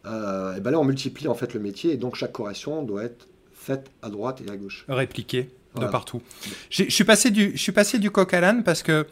[0.07, 3.05] euh, et ben là on multiplie en fait le métier et donc chaque correction doit
[3.05, 3.29] être
[3.69, 4.85] faite à droite et à gauche.
[4.89, 6.23] Répliquée de partout.
[6.71, 9.07] Je suis passé du, je suis passé du coq à l'âne parce que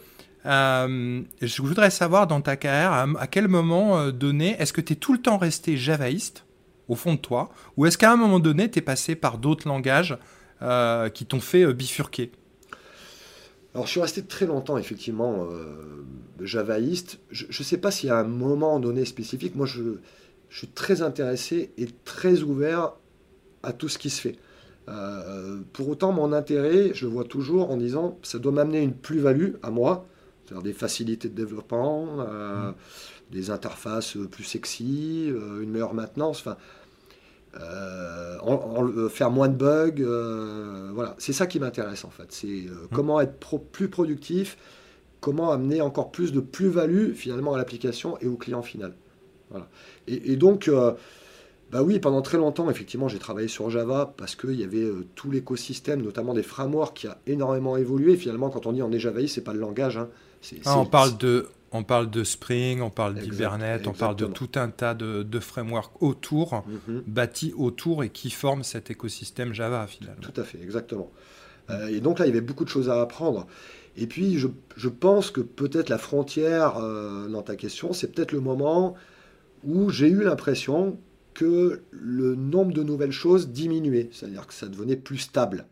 [0.46, 4.94] euh, je voudrais savoir dans ta carrière à, quel moment euh, donné est-ce que tu
[4.94, 6.44] es tout le temps resté javaïste
[6.88, 9.68] au fond de toi ou est-ce qu'à un moment donné tu es passé par d'autres
[9.68, 10.16] langages
[11.12, 12.32] qui t'ont fait bifurquer?
[13.76, 16.02] Alors je suis resté très longtemps effectivement euh,
[16.40, 17.18] javaïste.
[17.30, 19.54] Je ne sais pas s'il y a un moment donné spécifique.
[19.54, 19.82] Moi je,
[20.48, 22.94] suis très intéressé et très ouvert
[23.62, 24.36] à tout ce qui se fait.
[24.88, 28.94] Euh, pour autant mon intérêt, je le vois toujours en disant ça doit m'amener une
[28.94, 30.06] plus-value à moi,
[30.44, 32.74] c'est-à-dire des facilités de développement, euh, mmh.
[33.32, 35.28] des interfaces plus sexy,
[35.60, 36.40] une meilleure maintenance.
[36.40, 36.56] Enfin,
[37.60, 40.00] euh, en, faire moins de bugs.
[40.00, 42.26] Euh, voilà, c'est ça qui m'intéresse en fait.
[42.30, 42.88] C'est euh, mmh.
[42.92, 44.58] comment être plus productif,
[45.20, 48.94] comment amener encore plus de plus-value finalement à l'application et au client final.
[49.50, 49.68] Voilà.
[50.08, 50.68] Et, donc,
[51.76, 55.30] bah oui, pendant très longtemps, effectivement, j'ai travaillé sur Java parce qu'il y avait tout
[55.30, 58.16] l'écosystème, notamment des frameworks, qui a énormément évolué.
[58.16, 59.98] Finalement, quand on dit on est Javaïste, c'est pas le langage.
[59.98, 60.08] Hein.
[60.64, 64.48] Ah, on parle de on parle de Spring, on parle d'Hibernate, on parle de tout
[64.54, 67.02] un tas de, frameworks autour, mhm.
[67.06, 70.22] bâtis autour et qui forment cet écosystème Java finalement.
[70.22, 71.10] Tout à fait, exactement.
[71.68, 73.46] Euh, et donc là, il y avait beaucoup de choses à apprendre.
[73.98, 78.40] Et puis, je, pense que peut-être la frontière euh, dans ta question, c'est peut-être le
[78.40, 78.94] moment
[79.62, 80.98] où j'ai eu l'impression
[81.36, 85.66] que le nombre de nouvelles choses diminuait, c'est-à-dire que ça devenait plus stable.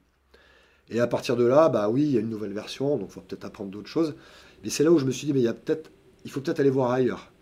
[0.90, 3.12] Et à partir de là, bah oui, il y a une nouvelle version, donc il
[3.14, 4.14] faut peut-être apprendre d'autres choses.
[4.62, 5.90] Mais c'est là où je me suis dit, mais il, y a peut-être,
[6.26, 7.32] il faut peut-être aller voir ailleurs.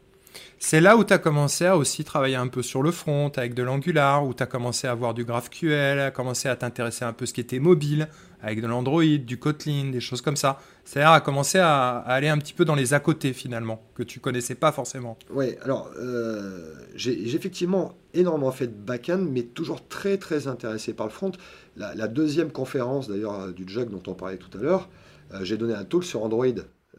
[0.61, 3.55] C'est là où tu as commencé à aussi travailler un peu sur le front avec
[3.55, 7.13] de l'Angular, où tu as commencé à voir du GraphQL, à commencer à t'intéresser un
[7.13, 8.09] peu à ce qui était mobile,
[8.43, 10.61] avec de l'Android, du Kotlin, des choses comme ça.
[10.85, 14.21] C'est-à-dire à commencer à, aller un petit peu dans les à côté finalement, que tu
[14.21, 15.17] connaissais pas forcément.
[15.31, 21.07] Oui, alors euh, j'ai effectivement énormément fait de back-end, mais toujours très très intéressé par
[21.07, 21.33] le front.
[21.77, 24.91] La, deuxième conférence d'ailleurs du Jug dont on parlait tout à l'heure,
[25.33, 26.47] euh, j'ai donné un talk sur Android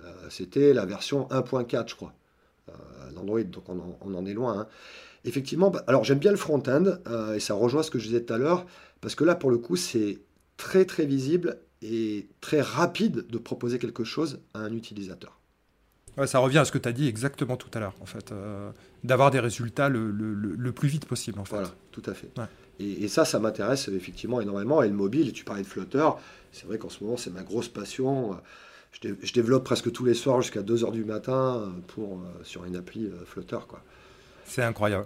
[0.04, 2.14] euh, c'était la version 1.4, je crois,
[3.16, 4.60] d'Android, euh, donc on en, est loin.
[4.60, 4.68] Hein.
[5.26, 8.24] Effectivement, bah, alors j'aime bien le front-end, euh, et ça rejoint ce que je disais
[8.24, 8.66] tout à l'heure,
[9.02, 10.20] parce que là, pour le coup, c'est
[10.64, 15.38] très très visible et très rapide de proposer quelque chose à un utilisateur.
[16.26, 18.34] ça revient à ce que tu as dit exactement tout à l'heure, en fait,
[19.04, 21.56] d'avoir des résultats le, plus vite possible, en fait.
[21.56, 22.32] Voilà, tout à fait.
[22.80, 24.82] Et, et, ça, ça m'intéresse effectivement énormément.
[24.82, 26.10] Et le mobile, tu parlais de Flutter,
[26.54, 28.40] c'est vrai qu'en ce moment, c'est ma grosse passion
[29.02, 32.76] je, développe presque tous les soirs jusqu'à 2h du matin euh, pour, euh, sur une
[32.76, 33.60] appli euh, Flutter.
[33.68, 33.82] Quoi.
[34.46, 35.06] C'est incroyable.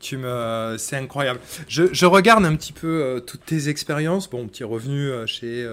[0.00, 1.40] Tu me, c'est incroyable.
[1.68, 4.28] Je, regarde un petit peu toutes tes expériences.
[4.28, 5.66] Bon, tu es revenu chez.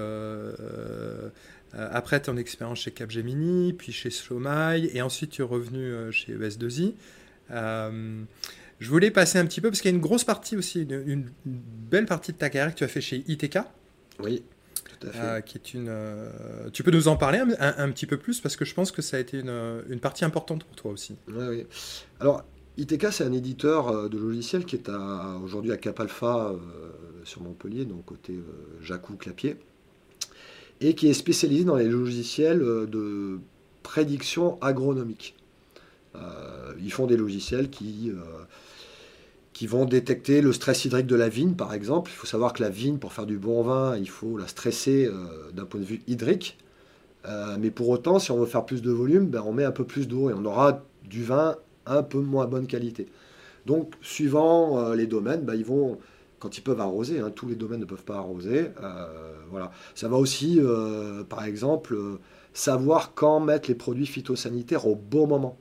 [1.74, 6.94] après ton expérience chez Capgemini, puis chez Slowmy, et ensuite tu es revenu chez ES2I.
[7.52, 11.04] je voulais passer un petit peu, parce qu'il y a une grosse partie aussi, une,
[11.08, 13.60] une, belle partie de ta carrière que tu as fait chez ITK.
[14.20, 14.44] Oui.
[15.06, 15.88] Euh, qui est une.
[15.90, 19.02] Euh, tu peux nous en parler un, petit peu plus parce que je pense que
[19.02, 21.16] ça a été une, partie importante pour toi aussi.
[21.28, 21.68] Oui, oui.
[22.20, 22.44] Alors,
[22.80, 24.90] ITK, c'est un éditeur euh, de logiciels qui est
[25.44, 26.54] aujourd'hui à Cap Alpha
[27.24, 28.40] sur Montpellier, donc côté
[28.82, 29.58] Jacou Clapier,
[30.82, 33.40] et qui est spécialisé dans les logiciels de
[33.84, 35.36] prédiction agronomique.
[36.80, 38.12] ils font des logiciels qui
[39.60, 42.10] qui vont détecter le stress hydrique de la vigne, par exemple.
[42.14, 45.06] Il faut savoir que la vigne, pour faire du bon vin, il faut la stresser
[45.06, 46.58] euh, d'un point de vue hydrique.
[47.26, 49.74] Euh, mais pour autant, si on veut faire plus de volume, ben, on met un
[49.74, 53.08] peu plus d'eau et on aura du vin un peu moins bonne qualité.
[53.66, 56.00] Donc, suivant euh, les domaines, ben, ils vont,
[56.40, 58.72] quand ils peuvent arroser, hein, tous les domaines ne peuvent pas arroser.
[59.50, 59.72] voilà.
[59.96, 60.60] Ça va aussi,
[61.28, 61.98] par exemple,
[62.54, 65.58] savoir quand mettre les produits phytosanitaires au bon moment.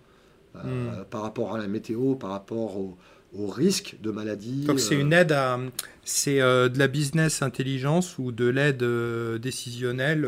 [0.54, 1.04] Hmm.
[1.10, 2.96] Par rapport à la météo, par rapport au,
[3.36, 4.64] au risque de maladie.
[4.64, 5.58] Donc c'est une euh, aide à...
[6.04, 10.26] C'est euh, de la business intelligence ou de l'aide euh, décisionnelle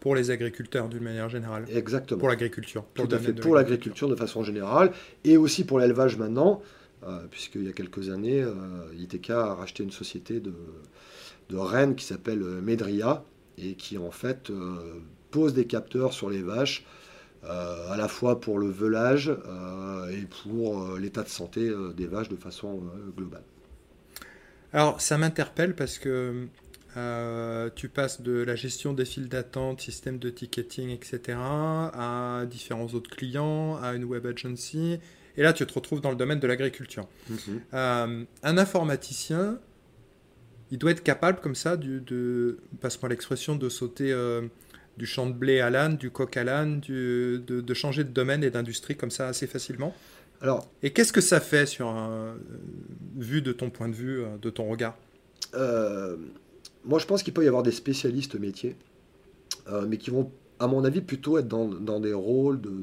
[0.00, 1.66] pour les agriculteurs d'une manière générale.
[1.72, 2.18] Exactement.
[2.18, 2.84] Pour l'agriculture.
[2.94, 3.32] Tout à fait.
[3.34, 4.92] Pour l'agriculture de façon générale
[5.24, 6.62] et aussi pour l'élevage maintenant.
[7.30, 8.44] puisqu'il y a quelques années,
[8.98, 10.52] ITK a racheté une société de,
[11.48, 13.24] de Rennes qui s'appelle Medria
[13.56, 14.50] et qui en fait
[15.30, 16.84] pose des capteurs sur les vaches
[17.42, 19.32] à la fois pour le velage
[20.12, 22.82] et pour l'état de santé des vaches de façon
[23.16, 23.44] globale.
[24.72, 26.46] Alors ça m'interpelle parce que
[26.96, 32.88] euh, tu passes de la gestion des files d'attente, système de ticketing, etc., à différents
[32.88, 34.98] autres clients, à une web agency.
[35.36, 37.06] Et là, tu te retrouves dans le domaine de l'agriculture.
[37.28, 37.38] Mhm.
[37.74, 39.60] Euh, un informaticien,
[40.72, 44.42] il doit être capable comme ça, de, passe-moi l'expression, de sauter euh,
[44.96, 48.42] du champ de blé à l'âne, du coq à l'âne, de, de, changer de domaine
[48.42, 49.94] et d'industrie comme ça assez facilement.
[50.40, 52.34] Alors, et qu'est-ce que ça fait sur un,
[53.16, 54.96] vu de ton point de vue, de ton regard?
[56.84, 58.76] Moi, je pense qu'il peut y avoir des spécialistes métiers,
[59.68, 62.82] euh, mais qui vont, à mon avis, plutôt être dans, des rôles de,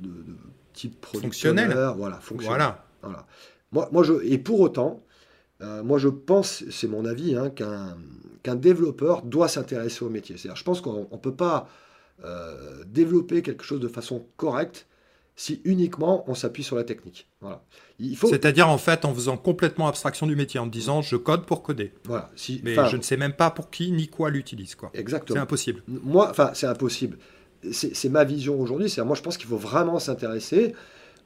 [0.73, 1.75] type fonctionnel.
[1.97, 2.73] Voilà, fonctionnel.
[3.01, 3.25] Voilà.
[3.71, 5.03] Moi, moi je, et pour autant,
[5.61, 10.37] euh, moi, je pense, c'est mon avis, hein, qu'un développeur doit s'intéresser au métier.
[10.37, 11.67] C'est-à-dire, je pense qu'on ne peut pas
[12.23, 14.86] euh, développer quelque chose de façon correcte
[15.37, 17.29] si uniquement on s'appuie sur la technique.
[17.41, 17.63] Voilà.
[18.15, 18.27] Faut...
[18.27, 21.93] C'est-à-dire en fait en faisant complètement abstraction du métier, en disant je code pour coder.
[22.05, 22.31] Voilà.
[22.35, 24.73] Si, Mais je ne sais même pas pour qui ni quoi l'utilise.
[24.73, 24.89] Quoi.
[24.95, 25.37] Exactement.
[25.37, 25.83] C'est impossible.
[25.87, 27.19] Moi, enfin, c'est impossible.
[27.71, 28.89] C'est ma vision aujourd'hui.
[28.89, 30.73] C'est moi, je pense qu'il faut vraiment s'intéresser.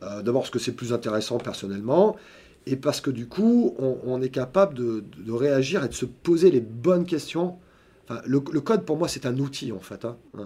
[0.03, 2.17] Euh, D'abord, parce que c'est plus intéressant personnellement,
[2.65, 6.59] et parce que du coup, on, est capable de, réagir et de se poser les
[6.59, 7.59] bonnes questions.
[8.09, 10.03] Enfin, le, code, pour moi, c'est un outil en fait.
[10.03, 10.17] Hein.
[10.37, 10.43] Euh,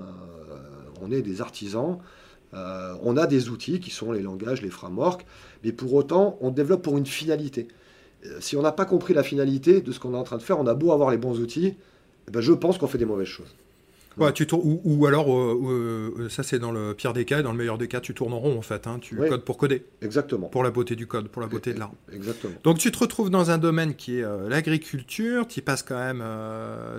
[1.01, 1.99] on est des artisans.
[2.55, 5.25] Euh, on a des outils qui sont les langages, les frameworks,
[5.63, 7.67] mais pour autant, on développe pour une finalité.
[8.25, 10.43] Euh, si on n'a pas compris la finalité de ce qu'on est en train de
[10.43, 11.75] faire, on a beau avoir les bons outils,
[12.27, 13.53] eh ben je pense qu'on fait des mauvaises choses.
[14.33, 17.89] tu ou, alors, euh, ça c'est dans le pire des cas, dans le meilleur des
[17.89, 18.87] cas, tu tournes en rond en fait.
[18.87, 18.99] Hein.
[19.01, 19.83] tu codes pour coder.
[20.01, 20.47] Exactement.
[20.47, 21.91] Pour la beauté du code, pour la beauté de l'art.
[22.13, 22.55] Exactement.
[22.63, 26.23] Donc tu te retrouves dans un domaine qui est l'agriculture, tu passes quand même,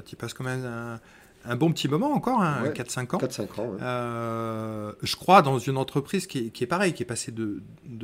[0.04, 1.00] tu passes quand même un,
[1.48, 3.18] un bon petit moment encore, 4-5 ans.
[3.18, 3.76] 4-5 ans.
[3.80, 7.62] Euh, je crois dans une entreprise qui est, pareil, qui est passée de,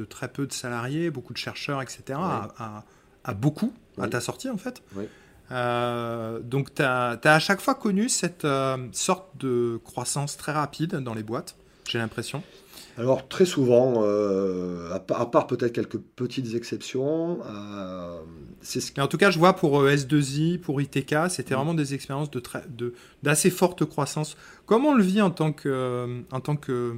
[0.08, 2.18] très peu de salariés, beaucoup de chercheurs, etc.,
[3.24, 4.82] à, beaucoup, à ta sortie en fait.
[5.50, 10.96] Euh, donc tu as, à chaque fois connu cette euh, sorte de croissance très rapide
[10.96, 11.56] dans les boîtes,
[11.88, 12.42] j'ai l'impression?
[12.98, 18.20] Alors très souvent, euh, à, part, peut-être quelques petites exceptions, euh,
[18.60, 19.00] c'est ce...
[19.00, 21.56] En tout cas, je vois pour euh, S2I, pour ITK, c'était mm.
[21.56, 22.42] vraiment des expériences de
[23.22, 24.36] d'assez forte croissance.
[24.66, 26.96] Comment on le vit en tant que, en tant que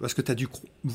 [0.00, 0.48] parce que tu as dû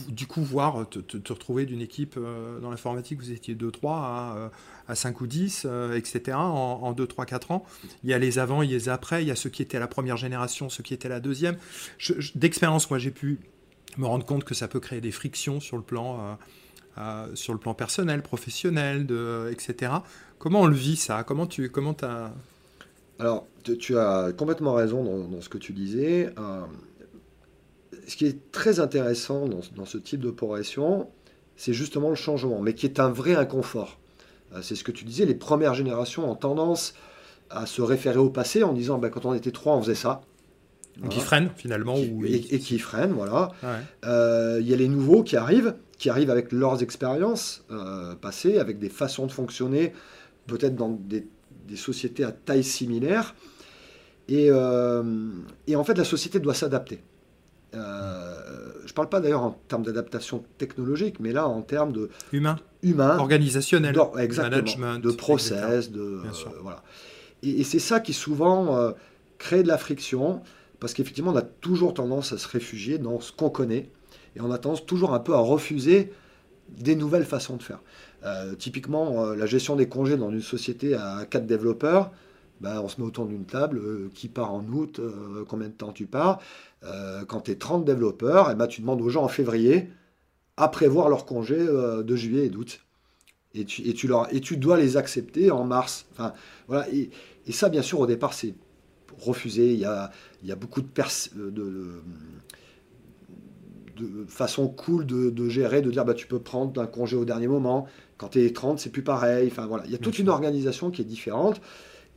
[0.10, 2.20] du coup voir te, retrouver d'une équipe
[2.62, 4.52] dans l'informatique, vous étiez 2-3 à,
[4.88, 6.36] à, 5 ou 10, etc.
[6.36, 7.66] en, 2, 3, 4 ans.
[8.04, 9.62] Il y a les avant, il y a les après, il y a ceux qui
[9.62, 11.56] étaient à la première génération, ceux qui étaient à la deuxième.
[12.36, 13.40] D'expérience, moi j'ai pu
[13.98, 16.34] me rendre compte que ça peut créer des frictions sur le plan, euh,
[17.00, 19.92] euh, sur le plan personnel, professionnel, de, etc.
[20.40, 21.24] Comment on le vit ça?
[21.24, 22.32] Comment tu comment as...
[23.20, 26.30] Alors, tu, as complètement raison dans, ce que tu disais.
[26.38, 26.62] Euh,
[28.08, 31.10] ce qui est très intéressant dans, ce type d'opération,
[31.56, 33.98] c'est justement le changement, mais qui est un vrai inconfort.
[34.62, 36.94] c'est ce que tu disais, les premières générations ont tendance
[37.50, 40.22] à se référer au passé en disant ben, quand on était trois, on faisait ça.
[41.10, 41.96] Qui freinent finalement.
[41.96, 43.52] et, qui freinent, voilà.
[44.06, 48.58] Euh, il y a les nouveaux qui arrivent, qui arrivent avec leurs expériences euh, passées,
[48.58, 49.94] avec des façons de fonctionner,
[50.48, 51.28] peut-être dans des,
[51.76, 53.36] sociétés à taille similaire.
[54.28, 55.04] Et, euh,
[55.68, 57.00] et, en fait, la société doit s'adapter.
[57.74, 62.58] je ne parle pas d'ailleurs en termes d'adaptation technologique, mais là en termes de humain,
[62.82, 66.22] humain organisationnel, management, de process, de
[66.62, 66.84] voilà.
[67.44, 68.94] Et, et c'est ça qui souvent
[69.38, 70.42] crée de la friction
[70.80, 73.90] parce qu'effectivement, on a toujours tendance à se réfugier dans ce qu'on connaît,
[74.36, 76.12] et on a tendance toujours un peu à refuser
[76.70, 77.80] des nouvelles façons de faire.
[78.24, 82.12] Euh, typiquement, euh, la gestion des congés dans une société à 4 développeurs,
[82.62, 85.00] ben, on se met autour d'une table, euh, qui part en août,
[85.48, 86.40] combien de temps tu pars.
[87.28, 89.90] quand tu es 30 développeurs, et eh ben, tu demandes aux gens en février
[90.58, 92.82] à prévoir leurs congés de juillet et d'août.
[93.54, 96.06] Et tu, leur, dois les accepter en mars.
[96.14, 96.34] Enfin,
[96.68, 96.88] voilà.
[96.92, 97.10] et
[97.52, 98.54] ça, bien sûr, au départ, c'est
[99.20, 99.74] refusé.
[99.74, 100.12] Il y a,
[100.44, 100.88] il y a beaucoup de,
[101.36, 102.02] de, de,
[103.98, 107.48] de, façon cool de, gérer, de dire bah, tu peux prendre un congé au dernier
[107.48, 107.88] moment.
[108.18, 109.50] Quand tu es 30, c'est plus pareil.
[109.52, 109.84] Enfin, voilà.
[109.86, 111.62] Il y a toute une organisation qui est différente.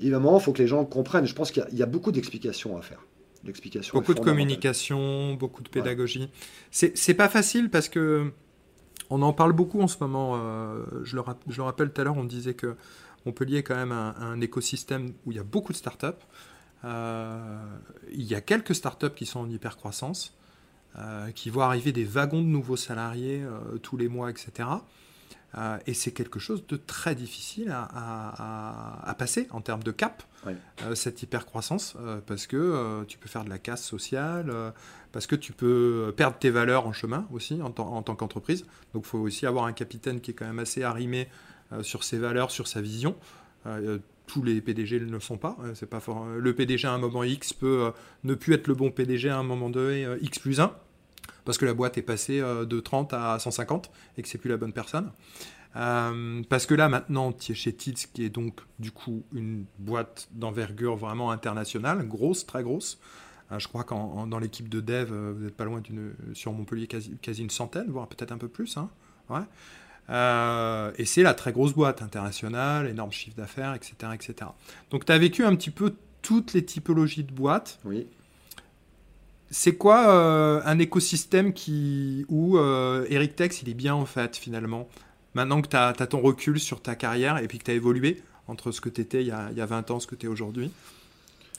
[0.00, 1.26] Évidemment, il faut que les gens comprennent.
[1.26, 3.04] Je pense qu'il y, a beaucoup d'explications à faire.
[3.92, 6.30] Beaucoup de communication, beaucoup de pédagogie.
[6.72, 6.92] Ouais.
[6.94, 8.30] C'est pas facile parce que
[9.08, 10.36] on en parle beaucoup en ce moment.
[10.36, 12.76] Euh, je, le, je, le, rappelle tout à l'heure, on disait que
[13.26, 16.06] Montpellier est quand même un, un écosystème où il y a beaucoup de startups.
[16.84, 17.58] Euh,
[18.12, 20.36] il y a quelques startups qui sont en hypercroissance,
[20.98, 24.68] euh, qui voient arriver des wagons de nouveaux salariés euh, tous les mois, etc.
[25.58, 30.94] Euh, et c'est quelque chose de très difficile à, passer en termes de cap, euh,
[30.94, 34.52] cette hypercroissance, euh, parce que tu peux faire de la casse sociale,
[35.12, 38.64] parce que tu peux perdre tes valeurs en chemin aussi en, en tant qu'entreprise.
[38.94, 41.28] Donc il faut aussi avoir un capitaine qui est quand même assez arrimé
[41.82, 43.16] sur ses valeurs, sur sa vision.
[44.30, 45.56] Tous les PDG ne le sont pas.
[45.74, 46.26] c'est pas fort.
[46.26, 49.42] Le PDG à un moment X peut ne plus être le bon PDG à un
[49.42, 50.72] moment donné X plus 1
[51.44, 54.50] parce que la boîte est passée euh, de 30 à 150 et que c'est plus
[54.50, 55.10] la bonne personne.
[55.76, 60.96] Euh, parce que là, maintenant, chez TITS, qui est donc du coup une boîte d'envergure
[60.96, 63.00] vraiment internationale, grosse, très grosse.
[63.52, 66.86] Euh, je crois qu'en dans l'équipe de dev, vous n'êtes pas loin d'une, sur Montpellier,
[66.86, 68.76] quasi, quasi une centaine, voire peut-être un peu plus.
[68.76, 68.90] Hein.
[69.28, 69.42] Ouais.
[70.10, 74.50] Et c'est la très grosse boîte internationale, énorme chiffre d'affaires, etc., etc.
[74.90, 77.78] Donc tu as vécu un petit peu toutes les typologies de boîtes.
[77.84, 78.06] Oui.
[79.50, 84.36] C'est quoi euh, un écosystème qui, où euh, Eric Tex, il est bien en fait
[84.36, 84.88] finalement?
[85.34, 88.22] Maintenant que tu as, ton recul sur ta carrière et puis que tu as évolué
[88.48, 90.14] entre ce que tu étais il y, a, il y, a, 20 ans, ce que
[90.14, 90.70] tu es aujourd'hui?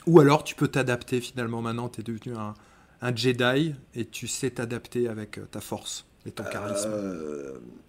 [0.07, 2.53] Ou alors tu peux t'adapter finalement, maintenant tu es devenu un,
[3.01, 6.05] un, Jedi et tu sais t'adapter avec euh, ta force?
[6.25, 6.89] Et ton charisme.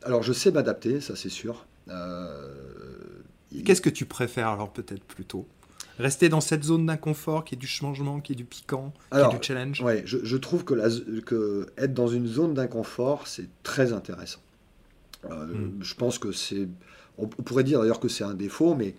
[0.03, 1.66] alors je sais m'adapter, ça c'est sûr.
[3.64, 5.47] Qu'est-ce que tu préfères alors peut-être plutôt?
[5.99, 9.29] Rester dans cette zone d'inconfort qui est du changement, qui est du piquant, qui est
[9.29, 9.83] du challenge?
[9.83, 10.88] Ouais, je, trouve que, la,
[11.25, 14.40] que, être dans une zone d'inconfort, c'est très intéressant.
[15.31, 15.79] Euh, hmm.
[15.83, 16.68] Je pense que c'est.
[17.18, 18.95] On, pourrait dire d'ailleurs que c'est un défaut, mais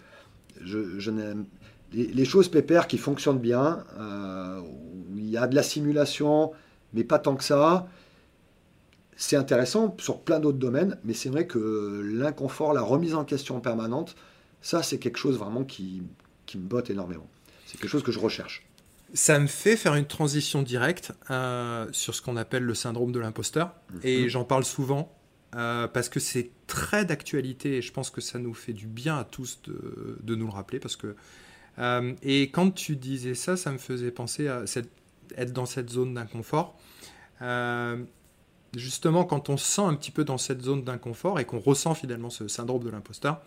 [0.61, 1.45] je, je n'aime.
[1.93, 6.51] Les, choses pépères qui fonctionnent bien, euh, où il y a de la simulation,
[6.93, 7.87] mais pas tant que ça,
[9.23, 13.61] c'est intéressant sur plein d'autres domaines, mais c'est vrai que l'inconfort, la remise en question
[13.61, 14.15] permanente,
[14.61, 16.03] ça c'est quelque chose vraiment qui,
[16.45, 17.29] qui me botte énormément.
[17.65, 18.67] C'est quelque chose que je recherche.
[19.13, 23.19] Ça me fait faire une transition directe euh, sur ce qu'on appelle le syndrome de
[23.21, 23.73] l'imposteur.
[23.93, 23.99] Mhm.
[24.03, 25.15] Et j'en parle souvent
[25.55, 29.17] euh, parce que c'est très d'actualité et je pense que ça nous fait du bien
[29.17, 30.79] à tous de, de nous le rappeler.
[30.79, 31.15] Parce que,
[31.79, 34.91] euh, et quand tu disais ça, ça me faisait penser à cette,
[35.37, 36.77] être dans cette zone d'inconfort.
[38.75, 41.93] Justement, quand on se sent un petit peu dans cette zone d'inconfort et qu'on ressent
[41.93, 43.41] finalement ce syndrome de l'imposteur,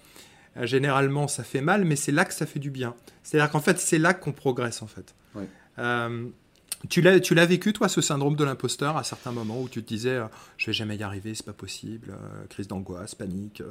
[0.57, 2.95] euh, généralement, ça fait mal, mais c'est là que ça fait du bien.
[3.23, 5.15] C'est-à-dire qu'en fait, c'est là qu'on progresse, en fait.
[5.79, 6.27] Euh,
[6.89, 10.17] tu l'as, vécu, toi, ce syndrome de l'imposteur, à certains moments où tu te disais,
[10.17, 10.25] euh,
[10.57, 12.15] je vais jamais y arriver, c'est pas possible,
[12.49, 13.62] crise d'angoisse, panique,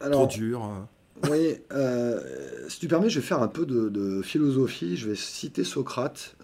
[0.00, 0.70] trop dur.
[1.30, 1.56] Oui,
[2.68, 4.96] si tu permets, je vais faire un peu de, de philosophie.
[4.96, 6.36] Je vais citer Socrate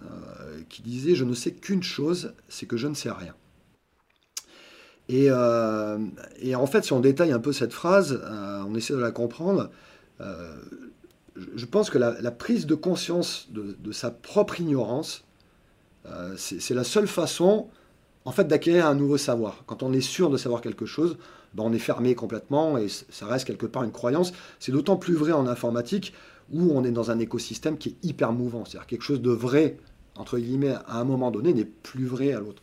[0.68, 3.34] qui disait Je ne sais qu'une chose, c'est que je ne sais rien.
[5.10, 5.98] Euh,
[6.40, 9.10] et, en fait, si on détaille un peu cette phrase, euh, on essaie de la
[9.10, 9.70] comprendre,
[10.20, 10.54] euh,
[11.54, 15.24] je pense que la, prise de conscience de, sa propre ignorance,
[16.36, 17.68] c'est la seule façon,
[18.24, 19.62] en fait, d'acquérir un nouveau savoir.
[19.66, 21.16] Quand on est sûr de savoir quelque chose,
[21.54, 24.32] ben on est fermé complètement et ça reste quelque part une croyance.
[24.58, 26.12] C'est d'autant plus vrai en informatique
[26.52, 28.64] où on est dans un écosystème qui est hyper mouvant.
[28.64, 29.76] C'est-à-dire quelque chose de vrai,
[30.16, 32.62] entre guillemets, à un moment donné, n'est plus vrai à l'autre.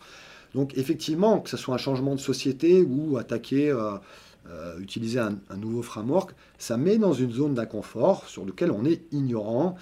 [0.55, 3.97] Donc effectivement, que ce soit un changement de société ou attaquer, euh,
[4.49, 9.01] euh, utiliser un, nouveau framework, ça met dans une zone d'inconfort sur lequel on est
[9.11, 9.75] ignorant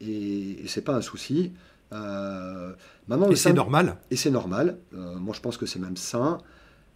[0.00, 1.52] et, ce n'est pas un souci.
[1.92, 2.72] Euh,
[3.08, 3.96] maintenant, et c'est normal.
[4.12, 4.78] Et c'est normal.
[4.92, 6.38] moi, je pense que c'est même sain.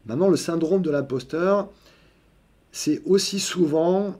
[0.07, 1.71] Maintenant, le syndrome de l'imposteur,
[2.71, 4.15] c'est aussi souvent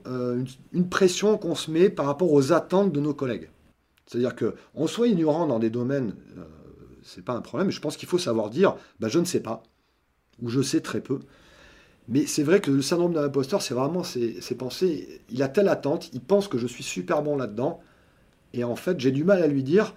[0.73, 3.49] une, pression qu'on se met par rapport aux attentes de nos collègues.
[4.07, 6.15] C'est-à-dire qu'on soit ignorant dans des domaines
[7.05, 7.69] c'est pas un problème.
[7.69, 9.63] Je pense qu'il faut savoir dire, bah, je ne sais pas,
[10.41, 11.19] ou je sais très peu.
[12.07, 15.21] Mais c'est vrai que le syndrome de l'imposteur, c'est vraiment ses, pensées.
[15.29, 17.81] Il a telle attente, il pense que je suis super bon là-dedans,
[18.53, 19.95] et en fait, j'ai du mal à lui dire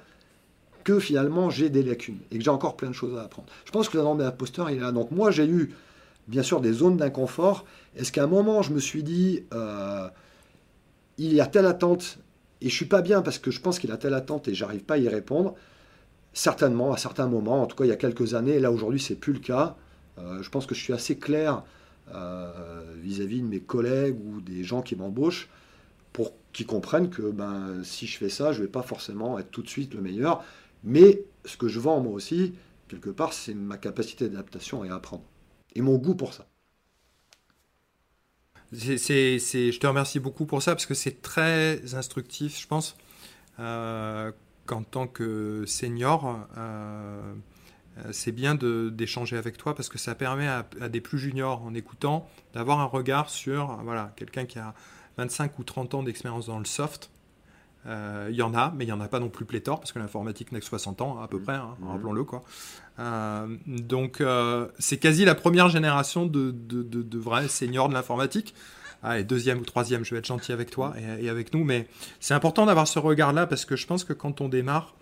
[0.85, 3.49] que finalement j'ai des lacunes et que j'ai encore plein de choses à apprendre.
[3.67, 4.93] Je pense que le syndrome de l'imposteur, il est là.
[4.93, 5.75] Donc moi, j'ai eu
[6.29, 7.67] bien sûr des zones d'inconfort.
[7.97, 10.09] Est-ce qu'à un moment, je me suis dit, euh,
[11.19, 12.19] il y a telle attente
[12.61, 14.85] et je suis pas bien parce que je pense qu'il a telle attente et j'arrive
[14.85, 15.55] pas à y répondre.
[16.39, 19.17] Certainement, à certains moments, en tout cas il y a quelques années, là aujourd'hui c'est
[19.17, 19.75] plus le cas.
[20.19, 21.65] Euh, je pense que je suis assez clair
[22.15, 25.49] euh, vis-à-vis de mes collègues ou des gens qui m'embauchent
[26.13, 29.51] pour qu'ils comprennent que ben, si je fais ça, je ne vais pas forcément être
[29.51, 30.45] tout de suite le meilleur.
[30.85, 32.55] Mais ce que je vends moi aussi,
[32.87, 35.25] quelque part, c'est ma capacité d'adaptation et à apprendre.
[35.75, 36.47] Et mon goût pour ça.
[38.71, 42.97] Je te remercie beaucoup pour ça parce que c'est très instructif, je pense.
[43.59, 44.31] Euh,
[44.69, 47.21] qu'en tant que senior, euh,
[48.13, 52.29] c'est bien d'échanger avec toi parce que ça permet à, des plus juniors, en écoutant,
[52.55, 54.75] d'avoir un regard sur voilà, quelqu'un qui a
[55.17, 57.11] 25 ou 30 ans d'expérience dans le soft,
[57.87, 59.99] Il y en a, mais il n'y en a pas non plus pléthore, parce que
[59.99, 61.43] l'informatique n'a que 60 ans, à peu mmh.
[61.43, 61.89] près, hein, mmh.
[61.89, 62.25] rappelons-le.
[62.25, 62.45] quoi.
[63.67, 64.23] donc,
[64.79, 68.55] c'est quasi la première génération de, de, vrais seniors de l'informatique.
[69.03, 71.87] Allez, deuxième ou troisième, je vais être gentil avec toi et, avec nous, mais
[72.21, 74.95] c'est important d'avoir ce regard-là, parce que je pense que quand on démarre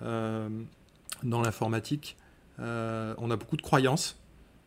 [0.00, 2.16] dans l'informatique,
[2.58, 4.20] on a beaucoup de croyances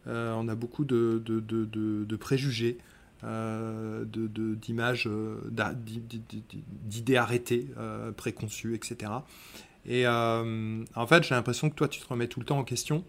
[0.08, 2.78] euh, on a beaucoup de, préjugés,
[3.24, 5.38] euh, d'images, euh,
[6.86, 7.68] d'idées arrêtées,
[8.18, 9.12] préconçues, etc.
[9.86, 13.04] Et en fait, j'ai l'impression que toi, tu te remets tout le temps en question.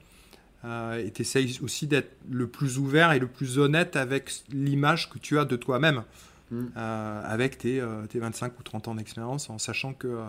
[0.64, 5.18] Et tu essayes aussi d'être le plus ouvert et le plus honnête avec l'image que
[5.18, 6.04] tu as de toi-même,
[6.50, 6.68] mm.
[6.76, 10.20] avec tes, 25 ou 30 ans d'expérience, en sachant que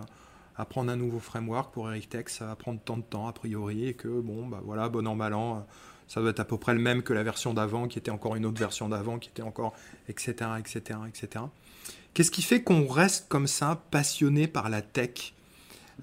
[0.58, 3.88] apprendre un nouveau framework pour Eric Tech, ça va prendre tant de temps a priori,
[3.88, 5.66] et que bon, bah voilà, bon an, mal an,
[6.08, 8.36] ça doit être à peu près le même que la version d'avant, qui était encore
[8.36, 9.74] une autre version d'avant, qui était encore,
[10.08, 11.46] etc., etc., etc.
[12.14, 15.34] Qu'est-ce qui fait qu'on reste comme ça, passionné par la tech?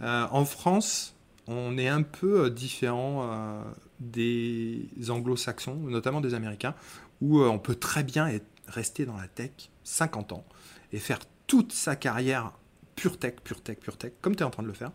[0.02, 1.14] Euh, En France,
[1.46, 3.62] on est un peu euh, différent euh,
[4.11, 6.74] des anglo-saxons, notamment des américains,
[7.20, 8.28] où on peut très bien
[8.66, 9.50] rester dans la tech
[9.84, 10.44] 50 ans
[10.92, 12.53] et faire toute sa carrière
[12.96, 14.92] pure tech, pure tech, pure tech, comme tu es en train de le faire.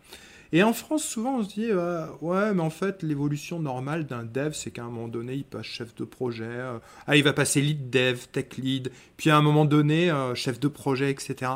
[0.53, 4.23] Et en France, souvent, on se dit, euh, ouais, mais en fait, l'évolution normale d'un
[4.23, 6.45] dev, c'est qu'à un moment donné, il passe chef de projet.
[6.45, 10.35] Euh, ah, il va passer lead dev, tech lead, puis à un moment donné, euh,
[10.35, 11.51] chef de projet, etc.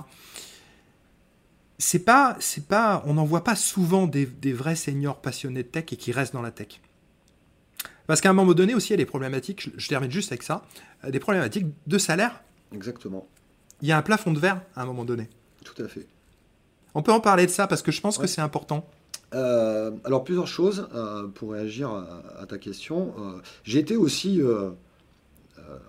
[1.78, 5.86] C'est pas, c'est pas, on n'en voit pas souvent des, vrais seniors passionnés de tech
[5.92, 6.82] et qui restent dans la tech.
[8.12, 10.44] Parce qu'à un moment donné aussi, il y a des problématiques, je, termine juste avec
[10.44, 10.66] ça,
[11.08, 12.42] des problématiques de salaire.
[12.74, 13.26] Exactement.
[13.82, 15.30] Il y a un plafond de verre à un moment donné.
[15.64, 16.06] Tout à fait.
[16.94, 18.86] On peut en parler de ça parce que je pense que c'est important.
[19.34, 21.90] Euh, alors plusieurs choses euh, pour réagir
[22.38, 23.14] à, ta question.
[23.18, 24.42] Euh, j'ai été aussi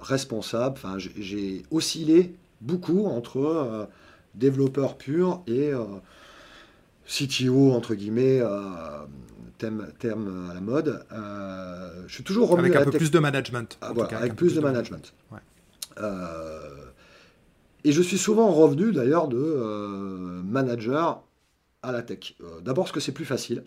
[0.01, 3.89] responsable, enfin j'ai oscillé beaucoup entre
[4.37, 5.73] développeur pur et
[7.05, 8.41] CTO entre guillemets,
[9.63, 11.05] terme, terme, à la mode.
[12.07, 13.79] je suis toujours avec un peu plus de management.
[13.81, 15.15] Ah, avec, plus de, management.
[17.85, 21.23] Et je suis souvent revenu d'ailleurs de euh, manager
[21.83, 22.35] à la tech.
[22.41, 23.65] Euh, d'abord parce que c'est plus facile,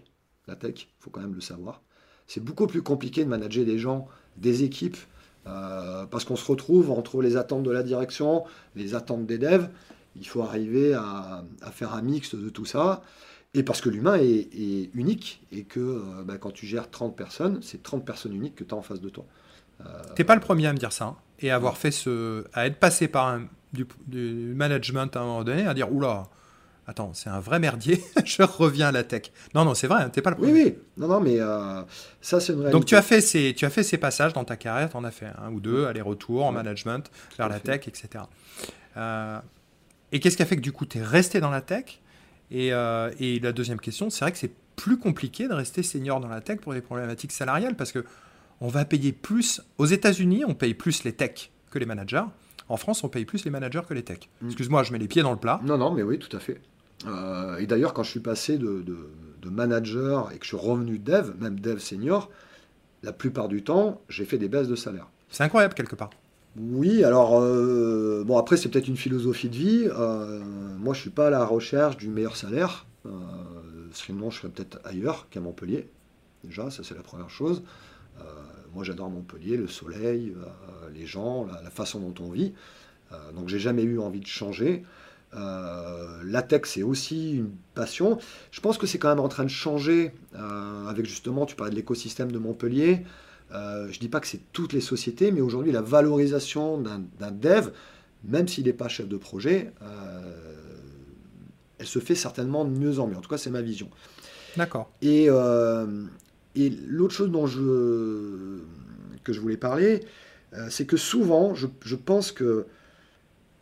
[0.48, 1.82] la tech, il faut quand même le savoir.
[2.28, 4.98] C'est beaucoup plus compliqué de manager des gens, des équipes,
[5.48, 9.68] euh, parce qu'on se retrouve entre les attentes de la direction, les attentes des devs.
[10.16, 13.02] Il faut arriver à, faire un mix de tout ça.
[13.56, 17.82] Et parce que l'humain est, unique et que bah, quand tu gères 30 personnes, c'est
[17.82, 19.26] 30 personnes uniques que tu as en face de toi.
[20.16, 22.66] T'es pas le premier à me dire ça hein, et à avoir fait ce, à
[22.66, 23.48] être passé par un,
[24.08, 26.28] du, management à un moment donné à dire oula,
[26.88, 29.32] attends, c'est un vrai merdier, je reviens à la tech.
[29.54, 30.52] Non, non, c'est vrai, t'es pas le premier.
[30.52, 31.82] Oui, oui, non, non, mais euh,
[32.22, 34.56] ça, c'est une Donc, tu as, fait ces, tu as fait ces passages dans ta
[34.58, 38.24] carrière, tu en as fait un ou deux, aller-retour en management, vers la tech, etc.
[38.98, 39.40] Euh,
[40.12, 42.02] et qu'est-ce qui a fait que du coup, tu es resté dans la tech?
[42.52, 46.20] Et, euh, et, la deuxième question, c'est vrai que c'est plus compliqué de rester senior
[46.20, 48.06] dans la tech pour les problématiques salariales parce que
[48.62, 49.62] on va payer plus.
[49.78, 52.24] Aux États-Unis, on paye plus les techs que les managers.
[52.70, 54.30] En France, on paye plus les managers que les techs.
[54.42, 54.48] Mm.
[54.48, 55.60] Excuse-moi, je mets les pieds dans le plat.
[55.64, 56.62] Non, non, mais oui, tout à fait.
[57.06, 58.84] Euh, et d'ailleurs, quand je suis passé de,
[59.48, 62.32] manager et que je suis revenu dev, même dev senior,
[63.04, 65.08] la plupart du temps, j'ai fait des baisses de salaire.
[65.30, 66.10] C'est incroyable quelque part.
[66.58, 69.88] Oui, alors, euh, bon, après, c'est peut-être une philosophie de vie.
[69.90, 70.40] Euh,
[70.78, 72.86] moi, je ne suis pas à la recherche du meilleur salaire.
[73.92, 75.90] sinon, je serais peut-être ailleurs qu'à Montpellier.
[76.44, 77.64] Déjà, ça, c'est la première chose.
[78.76, 82.54] Moi, j'adore Montpellier, le soleil, euh, les gens, la, façon dont on vit.
[83.14, 84.84] Euh, donc, j'ai jamais eu envie de changer.
[85.34, 88.20] Euh, la tech, c'est aussi une passion.
[88.52, 90.12] Je pense que c'est quand même en train de changer
[90.88, 93.06] avec justement, tu parlais de l'écosystème de Montpellier.
[93.52, 97.70] Je ne dis pas que c'est toutes les sociétés, mais aujourd'hui, la valorisation d'un dev,
[98.24, 99.72] même s'il n'est pas chef de projet,
[101.78, 103.16] elle se fait certainement de mieux en mieux.
[103.16, 103.90] En tout cas, c'est ma vision.
[104.58, 104.92] D'accord.
[105.02, 105.28] Et,
[106.56, 108.60] et l'autre chose dont je,
[109.26, 110.02] que je voulais parler,
[110.54, 112.66] euh, c'est que souvent, je, pense que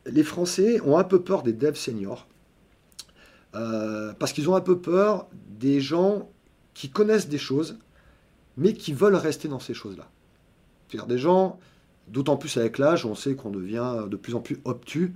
[0.06, 2.28] les Français ont un peu peur des devs seniors.
[3.56, 5.28] Euh, parce qu'ils ont un peu peur
[5.60, 6.30] des gens
[6.74, 7.78] qui connaissent des choses,
[8.58, 10.10] mais qui veulent rester dans ces choses-là.
[10.88, 11.60] C'est-à-dire des gens,
[12.08, 15.14] d'autant plus avec l'âge, on sait qu'on devient de plus en plus obtus.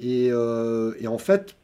[0.00, 1.56] Et, euh, et, en fait,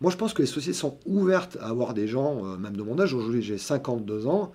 [0.00, 2.98] moi je pense que les sociétés sont ouvertes à avoir des gens, même de mon
[2.98, 4.52] âge, aujourd'hui j'ai 52 ans,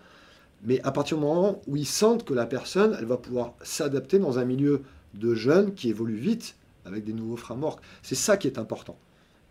[0.64, 4.20] mais à partir du moment où ils sentent que la personne, elle va pouvoir s'adapter
[4.20, 4.82] dans un milieu
[5.14, 7.82] de jeunes qui évolue vite avec des nouveaux frameworks.
[8.04, 8.98] C'est ça qui est important.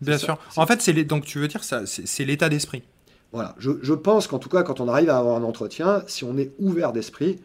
[0.01, 0.37] Bien sûr.
[0.55, 2.83] En fait, c'est donc tu veux dire ça, c'est l'état d'esprit.
[3.31, 3.55] Voilà.
[3.59, 6.51] Je, pense qu'en tout cas, quand on arrive à avoir un entretien, si on est
[6.59, 7.39] ouvert d'esprit,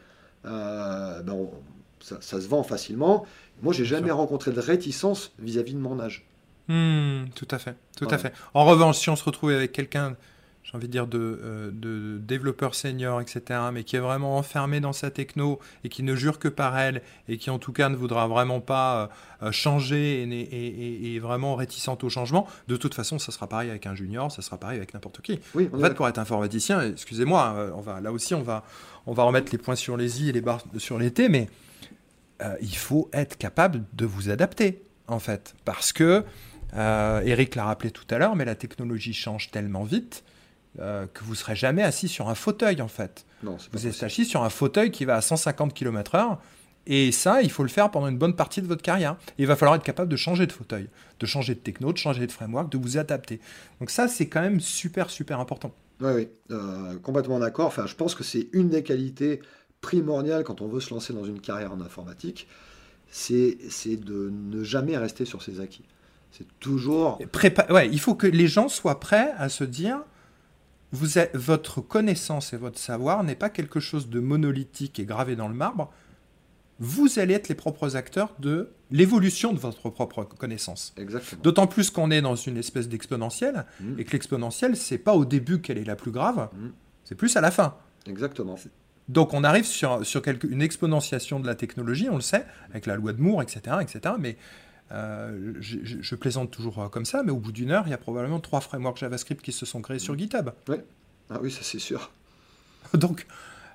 [0.45, 1.49] euh, ben
[2.01, 3.25] ça, se vend facilement.
[3.63, 6.27] Moi, j'ai jamais rencontré de réticence vis-à-vis de mon âge.
[6.69, 8.33] Hmm, tout à fait, tout à fait.
[8.53, 10.17] En revanche, si on se retrouve avec quelqu'un
[10.67, 14.81] j'ai envie de dire, de, euh, de développeur senior, etc., mais qui est vraiment enfermé
[14.81, 17.89] dans sa techno et qui ne jure que par elle et qui en tout cas
[17.89, 19.09] ne voudra vraiment pas
[19.43, 23.87] euh, changer et, et, vraiment réticente au changement, de toute façon, ça sera pareil avec
[23.87, 25.39] un junior, ça sera pareil avec n'importe qui.
[25.55, 28.65] Oui, en fait, pour être informaticien, excusez-moi, euh, on va, là aussi, on va,
[29.07, 31.49] on va remettre les points sur les i et les barres sur les t, mais
[32.61, 36.25] il faut être capable de vous adapter, en fait, parce que,
[36.75, 40.25] Eric l'a rappelé tout à l'heure, mais la technologie change tellement vite
[40.81, 43.25] euh, que vous serez jamais assis sur un fauteuil en fait.
[43.43, 46.39] vous êtes assis sur un fauteuil qui va à 150 km/h.
[46.89, 49.17] Et ça, il faut le faire pendant une bonne partie de votre carrière.
[49.39, 52.27] il va falloir être capable de changer de fauteuil, de changer de techno, de changer
[52.27, 53.41] de framework, de vous adapter.
[53.81, 55.73] Donc ça, c'est quand même super, super important.
[56.01, 57.67] Oui, oui, euh, complètement d'accord.
[57.67, 59.41] Enfin, je pense que c'est une des qualités
[59.81, 62.47] primordiales quand on veut se lancer dans une carrière en informatique,
[63.11, 63.57] c'est
[63.87, 65.85] de ne jamais rester sur ses acquis.
[66.33, 67.19] C'est toujours...
[67.71, 70.01] ouais, il faut que les gens soient prêts à se dire,
[70.97, 75.37] vous êtes, votre connaissance et votre savoir n'est pas quelque chose de monolithique et gravé
[75.37, 75.93] dans le marbre.
[76.79, 80.93] Vous allez être les propres acteurs de l'évolution de votre propre connaissance.
[80.97, 81.43] Exactement.
[81.43, 83.99] Quelque plus qu'on est dans une espèce d'exponentielle mmh.
[83.99, 86.67] et que l'exponentielle, c'est pas au début qu'elle est la plus grave, mmh.
[87.05, 87.77] c'est plus à la fin.
[88.07, 88.57] Exactement.
[89.09, 92.87] Donc on arrive sur, sur quelque, une exponentiation de la technologie, on le sait, avec
[92.87, 93.77] la loi de Moore, etc.
[93.81, 94.15] etc.
[94.19, 94.37] mais
[94.93, 97.99] euh, je, plaisante toujours euh, comme ça, mais au bout d'une heure, il y a
[97.99, 100.51] probablement trois frameworks JavaScript qui se sont créés sur GitHub.
[100.69, 100.77] Oui,
[101.31, 102.13] ah oui ça c'est sûr.
[102.95, 103.27] Donc,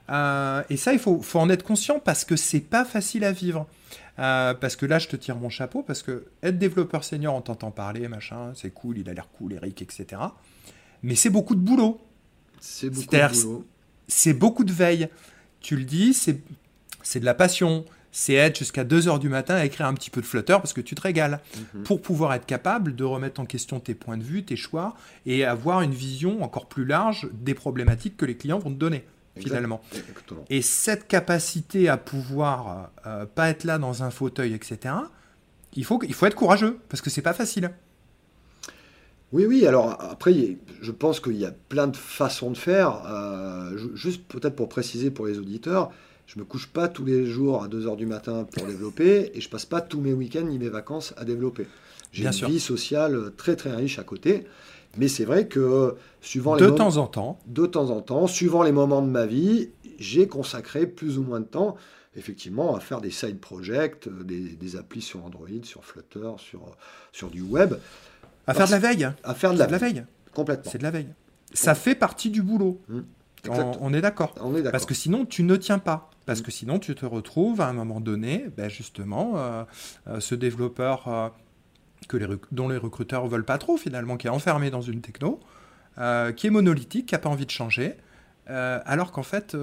[0.10, 3.34] euh, et ça, il faut, faut, en être conscient parce que c'est pas facile à
[3.34, 3.68] vivre.
[4.16, 7.72] parce que là, je te tire mon chapeau, parce que être développeur senior, on t'entend
[7.72, 10.22] parler, machin, c'est cool, il a l'air cool, Eric, etc.
[11.04, 12.00] Mais c'est beaucoup de boulot.
[12.60, 13.66] C'est beaucoup de boulot.
[14.08, 15.10] C'est beaucoup de veille.
[15.60, 19.88] Tu le dis, c'est de la passion, c'est être jusqu'à 2h du matin à écrire
[19.88, 21.40] un petit peu de Flutter parce que tu te régales.
[21.74, 21.84] Mhm.
[21.84, 24.96] Pour pouvoir être capable de remettre en question tes points de vue, tes choix
[25.26, 29.06] et avoir une vision encore plus large des problématiques que les clients vont te donner.
[29.38, 29.82] Finalement.
[30.50, 34.94] Et cette capacité à pouvoir euh, pas être là dans un fauteuil, etc.,
[35.74, 37.72] il faut, il faut être courageux parce que c'est pas facile.
[39.32, 43.04] Oui, oui, alors après, je pense qu'il y a plein de façons de faire.
[43.08, 45.92] Euh, juste peut-être pour préciser pour les auditeurs,
[46.34, 49.50] je me couche pas tous les jours à 2h du matin pour développer et je
[49.50, 51.68] passe pas tous mes week-ends ni mes vacances à développer.
[52.14, 54.46] J'ai une vie sociale très très riche à côté.
[54.98, 58.64] Mais c'est vrai que suivant les de temps en temps, de temps en temps, suivant
[58.64, 59.70] les moments de ma vie,
[60.00, 61.76] j'ai consacré plus ou moins de temps
[62.16, 66.62] effectivement à faire des side projects, des, des applis sur Android, sur Flutter, sur,
[67.12, 67.76] sur du web.
[68.48, 69.10] À faire de la veille.
[69.24, 70.06] À faire de la, veille.
[70.34, 70.72] Complètement.
[70.72, 71.10] C'est de la veille.
[71.54, 72.80] Ça fait partie du boulot.
[72.88, 73.00] Mmh.
[73.80, 74.36] On, est d'accord.
[74.72, 76.11] Parce que sinon, tu ne tiens pas.
[76.26, 76.44] Parce mm.
[76.44, 79.64] que sinon, tu te retrouves à un moment donné, ben justement, euh,
[80.08, 81.30] euh, ce développeur euh,
[82.08, 85.40] que les dont les recruteurs veulent pas trop, finalement, qui est enfermé dans une techno,
[86.36, 87.96] qui est monolithique, qui n'a pas envie de changer.
[88.48, 89.56] alors qu'en fait,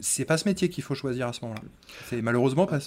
[0.00, 1.62] c'est pas ce métier qu'il faut choisir à ce moment-là.
[2.06, 2.78] C'est malheureusement pas.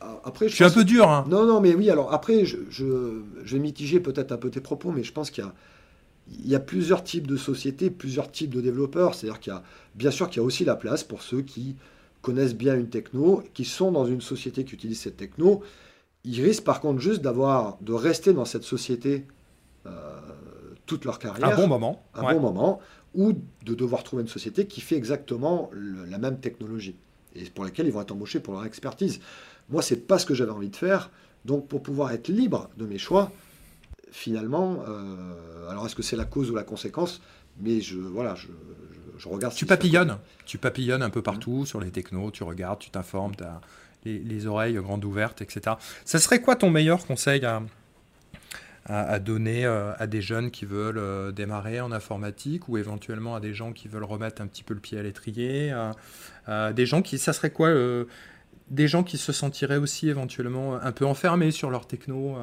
[0.00, 1.08] Ah, après, je, suis un peu dur.
[1.08, 1.24] Hein.
[1.30, 1.88] Non, non, mais oui.
[1.88, 5.30] Alors après, je, je, je vais mitiger peut-être un peu tes propos, mais je pense
[5.30, 5.54] qu'il y a
[6.28, 9.14] il y a plusieurs types de sociétés, plusieurs types de développeurs.
[9.14, 9.62] C'est-à-dire qu'il y a,
[9.94, 11.76] bien sûr qu'il y a aussi la place pour ceux qui
[12.22, 15.62] connaissent bien une techno, qui sont dans une société qui utilise cette techno.
[16.24, 19.26] Ils risquent par contre juste d'avoir, de rester dans cette société
[19.86, 19.90] euh,
[20.86, 21.50] toute leur carrière.
[21.50, 22.02] Un bon moment.
[22.14, 22.80] Un bon moment.
[23.14, 25.70] Ou de devoir trouver une société qui fait exactement
[26.08, 26.96] la même technologie.
[27.36, 29.20] Et pour laquelle ils vont être embauchés pour leur expertise.
[29.68, 31.10] Moi, c'est pas ce que j'avais envie de faire.
[31.44, 33.30] Donc, pour pouvoir être libre de mes choix,
[34.14, 37.20] finalement, euh, alors est-ce que c'est la cause ou la conséquence?
[37.60, 39.52] Mais je, voilà, je, regarde.
[39.54, 43.42] Tu papillonnes, tu papillonnes un peu partout sur les technos, tu regardes, tu t'informes, tu
[43.42, 43.60] as
[44.04, 45.76] les, oreilles grandes ouvertes, etc.
[46.04, 47.62] Ça serait quoi ton meilleur conseil à,
[48.86, 53.40] à, donner euh, à des jeunes qui veulent euh, démarrer en informatique ou éventuellement à
[53.40, 55.74] des gens qui veulent remettre un petit peu le pied à l'étrier
[56.72, 57.74] Des gens qui, ça serait quoi
[58.70, 62.36] Des gens qui se sentiraient aussi éventuellement un peu enfermés sur leur techno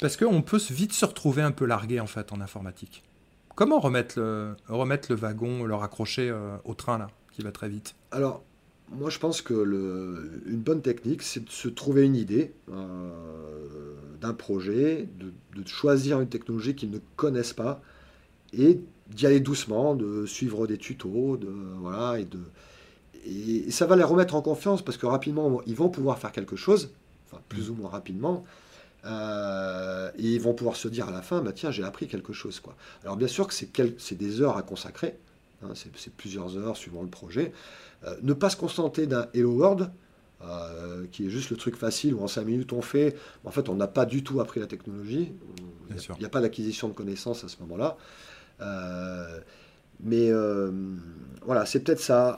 [0.00, 3.02] parce qu'on peut vite se retrouver un peu largué en fait en informatique.
[3.54, 7.68] Comment remettre le, remettre le wagon, le raccrocher euh, au train là, qui va très
[7.68, 7.94] vite?
[8.10, 8.42] Alors,
[8.90, 9.54] moi je pense que
[10.46, 13.10] une bonne technique, c'est de se trouver une idée euh,
[14.20, 15.32] d'un projet, de,
[15.66, 17.80] choisir une technologie qu'ils ne connaissent pas
[18.52, 22.40] et d'y aller doucement, de suivre des tutos, de, voilà, et, de,
[23.24, 26.56] et ça va les remettre en confiance parce que rapidement ils vont pouvoir faire quelque
[26.56, 26.90] chose,
[27.26, 28.44] enfin plus ou moins rapidement,
[29.04, 32.32] euh, et ils vont pouvoir se dire à la fin, bah, tiens, j'ai appris quelque
[32.32, 32.60] chose.
[32.60, 32.74] Quoi.
[33.02, 35.18] Alors bien sûr que c'est des heures à consacrer,
[35.62, 37.52] hein, c'est plusieurs heures suivant le projet.
[38.04, 39.90] Euh, ne pas se contenter d'un Hello World,
[41.10, 43.16] qui est juste le truc facile où en 5 minutes on fait.
[43.44, 45.32] En fait, on n'a pas du tout appris la technologie.
[45.88, 47.96] Il n'y a, pas d'acquisition de connaissances à ce moment-là.
[50.00, 50.30] mais
[51.46, 52.36] voilà, c'est peut-être ça.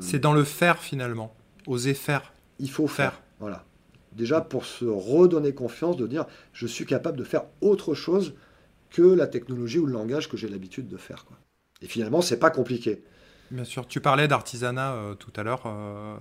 [0.00, 1.34] c'est dans le faire finalement,
[1.66, 2.34] oser faire.
[2.58, 3.22] Il faut faire.
[3.40, 3.64] Voilà.
[4.16, 8.34] Déjà pour se redonner confiance, de dire je suis capable de faire autre chose
[8.90, 11.26] que la technologie ou le langage que j'ai l'habitude de faire.
[11.26, 11.36] Quoi.
[11.82, 13.02] Et finalement, c'est pas compliqué.
[13.50, 13.86] Bien sûr.
[13.86, 15.62] Tu parlais d'artisanat euh, tout à l'heure.
[15.66, 16.16] Euh,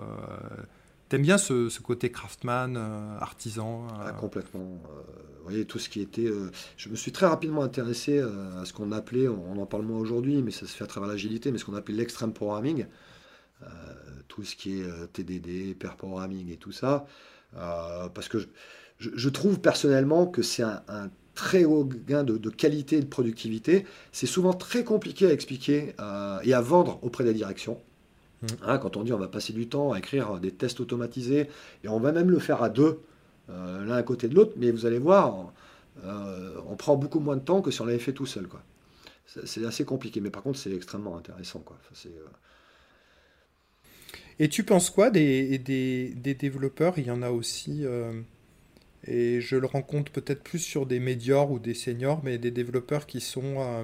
[1.08, 4.60] T'aimes bien ce, côté craftsman, euh, artisan ah, Complètement.
[4.60, 6.28] vous voyez, tout ce qui était.
[6.78, 10.42] je me suis très rapidement intéressé à ce qu'on appelait, on en parle moins aujourd'hui,
[10.42, 12.88] mais ça se fait à travers l'agilité, mais ce qu'on appelle l'extreme programming.
[14.28, 17.06] tout ce qui est TDD, pair programming et tout ça.
[17.56, 18.38] Parce que
[19.00, 23.86] je, trouve personnellement que c'est un très haut gain de, qualité et de productivité.
[24.12, 27.80] C'est souvent très compliqué à expliquer euh, et à vendre auprès des directions.
[28.42, 28.48] Mmh.
[28.64, 31.50] Hein, quand on dit on va passer du temps à écrire des tests automatisés,
[31.84, 33.02] et on va même le faire à deux,
[33.50, 35.52] euh, l'un à côté de l'autre, mais vous allez voir,
[36.04, 38.48] euh, on prend beaucoup moins de temps que si on l'avait fait tout seul.
[38.48, 38.62] Quoi.
[39.46, 41.60] C'est, assez compliqué, mais par contre c'est extrêmement intéressant.
[41.60, 41.78] Quoi.
[44.40, 46.96] Et tu penses quoi des, des, développeurs?
[46.98, 47.86] Il y en a aussi
[49.08, 53.06] et je le rencontre peut-être plus sur des médiors ou des seniors, mais des développeurs
[53.06, 53.84] qui sont euh,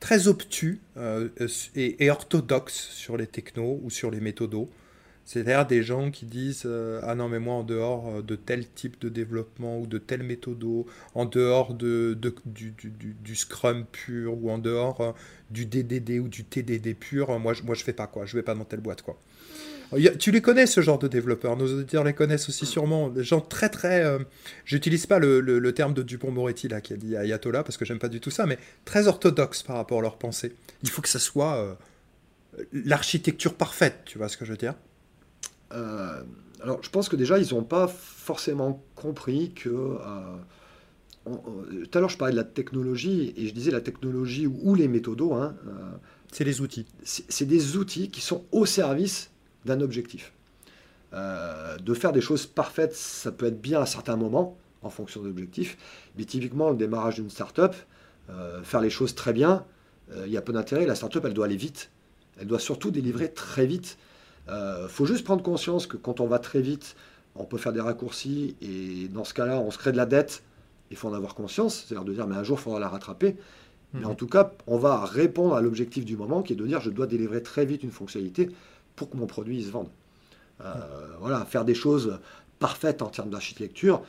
[0.00, 1.28] très obtus euh,
[1.74, 4.68] et, orthodoxes sur les technos ou sur les méthodos.
[5.26, 8.98] C'est-à-dire des gens qui disent euh, Ah non, mais moi, en dehors de tel type
[9.02, 12.16] de développement ou de tel méthodo, en dehors de,
[12.46, 15.14] du, du, du, Scrum pur ou en dehors
[15.50, 18.42] du DDD ou du TDD pur, moi, je, moi je fais pas quoi, je vais
[18.42, 19.18] pas dans telle boîte quoi.
[20.18, 21.56] Tu les connais, ce genre de développeurs.
[21.56, 23.08] Nos auditeurs les connaissent aussi sûrement.
[23.08, 24.04] Des gens très, très.
[24.04, 24.18] Euh,
[24.64, 28.08] j'utilise pas le, terme de Dupont-Moretti, là, qui a dit Ayatollah, parce que j'aime pas
[28.08, 30.54] du tout ça, mais très orthodoxe par rapport à leur pensée.
[30.82, 31.74] Il faut que ça soit euh,
[32.72, 34.74] l'architecture parfaite, tu vois ce que je veux dire?
[35.72, 36.22] Euh,
[36.60, 39.96] Alors, je pense que déjà, ils n'ont pas forcément compris que.
[41.24, 44.88] tout à l'heure, je parlais de la technologie, et je disais la technologie ou, les
[44.88, 45.32] méthodos.
[45.32, 45.56] Hein,
[46.30, 46.84] c'est les outils.
[47.04, 49.30] C'est des outils qui sont au service
[49.64, 50.32] d'un objectif.
[51.14, 55.22] Euh, de faire des choses parfaites, ça peut être bien à certains moments, en fonction
[55.22, 55.78] de l'objectif,
[56.16, 57.74] mais typiquement, le démarrage d'une startup,
[58.30, 59.64] euh, faire les choses très bien,
[60.12, 60.86] euh, il y a peu d'intérêt.
[60.86, 61.90] La startup, elle doit aller vite.
[62.38, 63.98] Elle doit surtout délivrer très vite.
[64.50, 66.96] Il faut juste prendre conscience que quand on va très vite,
[67.34, 70.42] on peut faire des raccourcis, et dans ce cas-là, on se crée de la dette.
[70.90, 73.36] Il faut en avoir conscience, c'est-à-dire de dire, mais un jour, il faudra la rattraper.
[73.92, 74.06] Mais mhm.
[74.06, 76.88] en tout cas, on va répondre à l'objectif du moment, qui est de dire, je
[76.88, 78.48] dois délivrer très vite une fonctionnalité
[78.98, 79.88] pour que mon produit se vende.
[80.60, 80.74] Euh,
[81.20, 82.18] voilà, faire des choses
[82.58, 84.02] parfaites en termes d'architecture,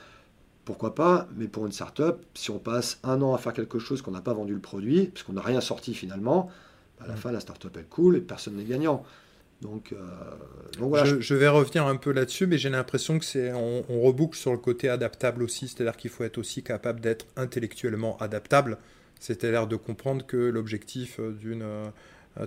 [0.66, 4.02] pourquoi pas, mais pour une startup, si on passe un an à faire quelque chose
[4.02, 6.50] qu'on n'a pas vendu le produit, parce qu'on n'a rien sorti finalement,
[7.00, 7.18] à la mm.
[7.18, 9.06] fin la startup elle coule et personne n'est gagnant.
[9.62, 9.98] Donc, euh,
[10.80, 11.06] voilà.
[11.20, 14.52] Je, vais revenir un peu là-dessus, mais j'ai l'impression que c'est on, on, reboucle sur
[14.52, 18.78] le côté adaptable aussi, c'est-à-dire qu'il faut être aussi capable d'être intellectuellement adaptable,
[19.20, 21.90] c'est-à-dire de comprendre que l'objectif d'une euh,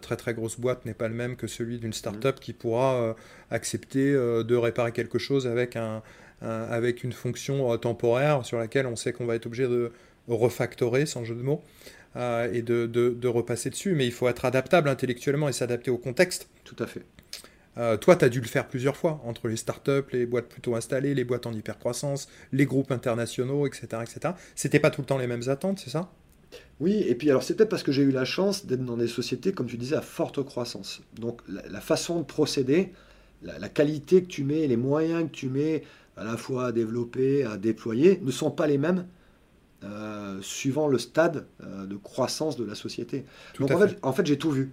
[0.00, 3.14] très très grosse boîte n'est pas le même que celui d'une startup qui pourra euh,
[3.50, 6.02] accepter euh, de réparer quelque chose avec, un,
[6.40, 9.92] avec une fonction temporaire sur laquelle on sait qu'on va être obligé de
[10.28, 11.62] refactorer, sans jeu de mots,
[12.16, 13.94] et de, de, repasser dessus.
[13.94, 16.48] Mais il faut être adaptable intellectuellement et s'adapter au contexte.
[16.64, 17.02] Tout à fait.
[17.98, 21.14] toi, tu as dû le faire plusieurs fois, entre les startups, les boîtes plutôt installées,
[21.14, 23.86] les boîtes en hypercroissance, les groupes internationaux, etc.
[24.02, 24.34] etc.
[24.54, 26.10] C'était pas tout le temps les mêmes attentes, c'est ça?
[26.80, 29.06] Oui, et puis alors c'est peut-être parce que j'ai eu la chance d'être dans des
[29.06, 31.00] sociétés, comme tu disais, à forte croissance.
[31.14, 32.92] Donc la, façon de procéder,
[33.42, 35.84] la, qualité que tu mets, les moyens que tu mets
[36.16, 39.06] à la fois à développer, à déployer, ne sont pas les mêmes
[39.84, 43.24] euh, suivant le stade euh, de croissance de la société.
[43.60, 44.72] Donc en fait, en fait j'ai tout vu.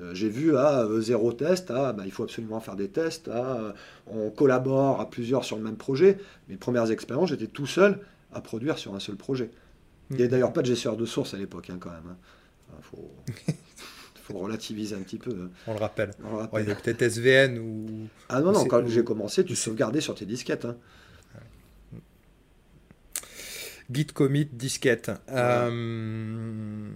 [0.00, 3.74] Euh, j'ai vu à zéro test, à bah, il faut absolument faire des tests, à
[4.08, 6.18] on collabore à plusieurs sur le même projet.
[6.48, 8.00] Mes premières expériences, j'étais tout seul
[8.32, 9.50] à produire sur un seul projet.
[10.10, 12.16] Il n'y a d'ailleurs pas de gestionnaire de source à l'époque, hein, quand même.
[12.68, 13.54] Il hein.
[14.22, 15.30] faut, relativiser un petit peu.
[15.30, 15.50] Hein.
[15.66, 16.10] On le rappelle.
[16.54, 18.08] il y a peut-être SVN ou.
[18.28, 20.66] Ah non, non, quand j'ai commencé, tu sauvegardais sur tes disquettes.
[23.92, 25.12] Git commit disquette.
[25.30, 26.90] Euh,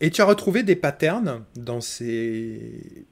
[0.00, 3.06] et tu as retrouvé des patterns dans ces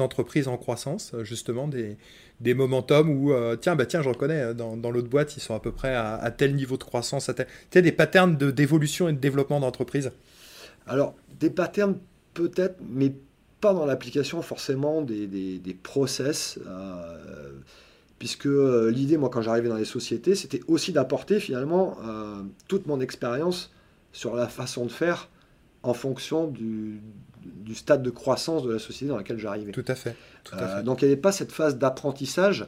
[0.00, 1.96] entreprises en croissance, justement, des,
[2.42, 5.54] des momentum où, euh, tiens, bah, tiens, je reconnais, euh, dans, l'autre boîte, ils sont
[5.54, 7.46] à peu près à, tel niveau de croissance, à tel...
[7.70, 10.10] tu des patterns d'évolution et de développement d'entreprise.
[10.86, 11.96] Alors, des patterns
[12.34, 13.12] peut-être, mais
[13.60, 17.52] pas dans l'application forcément des, des, des process, euh,
[18.18, 18.48] puisque
[18.90, 21.96] l'idée, moi, quand j'arrivais dans les sociétés, c'était aussi d'apporter finalement
[22.68, 23.72] toute mon expérience
[24.12, 25.28] sur la façon de faire
[25.82, 27.00] en fonction du,
[27.44, 29.72] du stade de croissance de la société dans laquelle j'arrivais.
[29.72, 30.16] Tout à fait.
[30.54, 32.66] Euh, donc il n'y avait pas cette phase d'apprentissage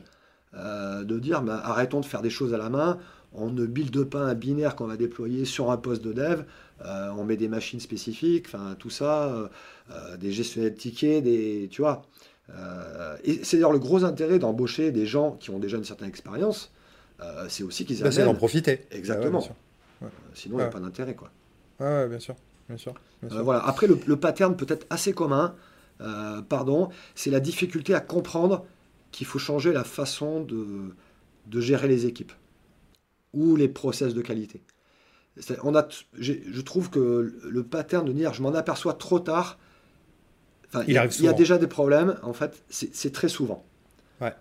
[0.55, 2.99] de dire bah, arrêtons de faire des choses à la main,
[3.33, 6.43] on ne build pas un binaire qu'on va déployer sur un poste de dev,
[6.85, 9.51] on met des machines spécifiques, enfin tout ça,
[10.21, 12.03] des gestionnaires de tickets, des, tu vois.
[13.25, 16.71] et c'est d'ailleurs le gros intérêt d'embaucher des gens qui ont déjà une certaine expérience,
[17.49, 18.87] c'est aussi qu'ils bah, C'est d'en profiter.
[18.93, 19.45] Exactement.
[20.35, 21.15] Sinon, il n'y a pas d'intérêt.
[21.15, 21.31] quoi.
[21.81, 22.37] Ouais, bien sûr.
[22.69, 23.65] Bien sûr, voilà.
[23.65, 25.55] Après, le, le pattern peut-être assez commun,
[26.01, 28.67] euh, pardon, c'est la difficulté à comprendre
[29.13, 30.95] qu'il faut changer la façon de,
[31.47, 32.33] de, gérer les équipes
[33.33, 34.63] ou les process de qualité.
[35.63, 35.87] On a,
[36.19, 39.59] je trouve que le pattern de dire je m'en aperçois trop tard.
[40.87, 42.19] il, y a, il, y a, déjà des problèmes.
[42.23, 43.65] En fait, c'est très souvent.
[44.21, 44.35] Ouais.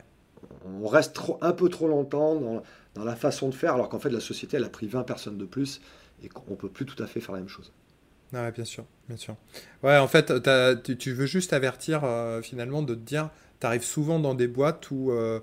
[0.65, 2.63] On reste trop, un peu trop longtemps dans,
[2.95, 5.37] dans la façon de faire, alors qu'en fait, la société, elle a pris 20 personnes
[5.37, 5.81] de plus
[6.23, 7.73] et qu'on ne peut plus tout à fait faire la même chose.
[8.33, 9.35] Ah, bien sûr, bien sûr.
[9.83, 10.33] Ouais, en fait,
[10.97, 13.29] tu, veux juste avertir euh, finalement de te dire,
[13.59, 15.39] tu arrives souvent dans des boîtes où euh,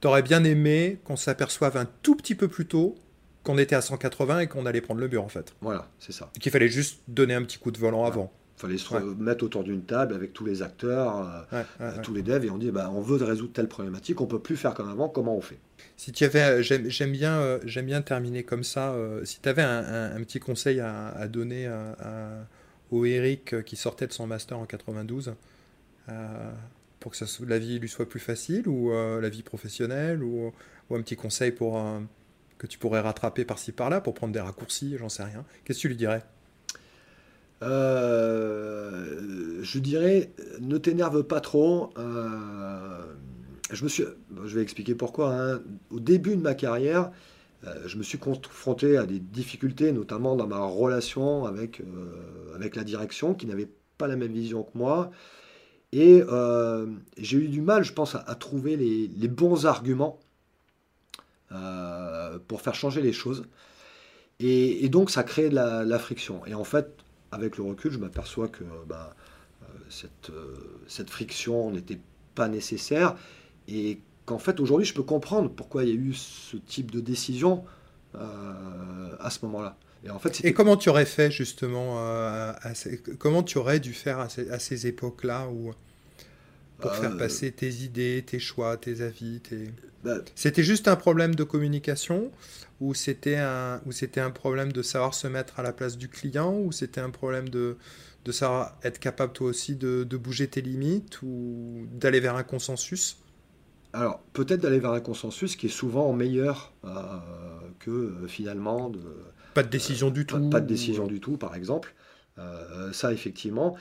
[0.00, 2.96] tu aurais bien aimé qu'on s'aperçoive un tout petit peu plus tôt
[3.42, 5.54] qu'on était à 180 et qu'on allait prendre le mur en fait.
[5.60, 6.30] Voilà, c'est ça.
[6.40, 8.32] Qu'il fallait juste donner un petit coup de volant avant.
[8.56, 12.44] Il fallait se mettre autour d'une table avec tous les acteurs, euh, tous les devs,
[12.44, 15.08] et on dit bah, on veut résoudre telle problématique, on peut plus faire comme avant,
[15.08, 15.58] comment on fait?
[15.96, 18.94] Si tu avais, j'aime bien, j'aime bien terminer comme ça.
[19.24, 22.46] si tu avais un, petit conseil à, donner à
[22.92, 25.34] au Eric qui sortait de son master en 92
[26.08, 26.52] euh,
[27.00, 30.52] pour que ça, la vie lui soit plus facile ou euh, la vie professionnelle ou,
[30.90, 32.00] un petit conseil pour euh,
[32.58, 35.42] que tu pourrais rattraper par-ci par-là pour prendre des raccourcis, j'en sais rien.
[35.64, 36.22] Qu'est-ce que tu lui dirais?
[39.62, 41.90] Je dirais ne t'énerve pas trop.
[41.96, 44.04] je me suis,
[44.44, 45.34] je vais expliquer pourquoi.
[45.34, 45.60] Hein.
[45.90, 47.10] Au début de ma carrière,
[47.66, 52.76] euh, je me suis confronté à des difficultés, notamment dans ma relation avec, euh, avec
[52.76, 55.10] la direction, qui n'avait pas la même vision que moi.
[55.92, 56.86] Et euh,
[57.18, 60.18] j'ai eu du mal, je pense, à, trouver les, les, bons arguments
[62.48, 63.44] pour faire changer les choses.
[64.40, 66.44] Et, donc, ça crée de la, friction.
[66.46, 67.01] Et en fait,
[67.32, 69.16] avec le recul, je m'aperçois que bah,
[69.88, 70.30] cette,
[70.86, 71.98] cette friction n'était
[72.34, 73.16] pas nécessaire.
[73.68, 77.00] Et qu'en fait aujourd'hui je peux comprendre pourquoi il y a eu ce type de
[77.00, 77.64] décision
[78.14, 79.76] euh, à ce moment-là.
[80.04, 82.52] Et, en fait, et comment tu aurais fait justement euh,
[83.18, 85.72] Comment tu aurais dû faire à ces, époques-là où
[86.82, 89.40] pour faire euh, passer tes idées, tes choix, tes avis
[90.04, 92.30] bah, C'était juste un problème de communication
[92.80, 96.54] ou c'était un, ou un problème de savoir se mettre à la place du client
[96.54, 97.76] ou c'était un problème de,
[98.24, 102.42] de savoir être capable toi aussi de, de bouger tes limites ou d'aller vers un
[102.42, 103.18] consensus?
[103.92, 106.88] Alors, peut-être d'aller vers un consensus qui est souvent meilleur euh,
[107.78, 109.00] que euh, finalement de...
[109.54, 110.48] Pas de décision du tout.
[110.48, 111.94] Pas, de décision du tout, par exemple.
[112.42, 113.76] Euh, ça, effectivement.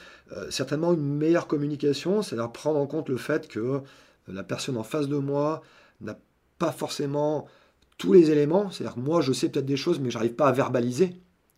[0.49, 3.81] certainement une meilleure communication, c'est-à-dire prendre en compte le fait que
[4.27, 5.61] la personne en face de moi
[5.99, 6.17] n'a
[6.59, 7.47] pas forcément
[7.97, 8.71] tous les éléments.
[8.71, 11.17] C'est-à-dire que moi, je sais peut-être des choses, mais j'arrive pas à verbaliser,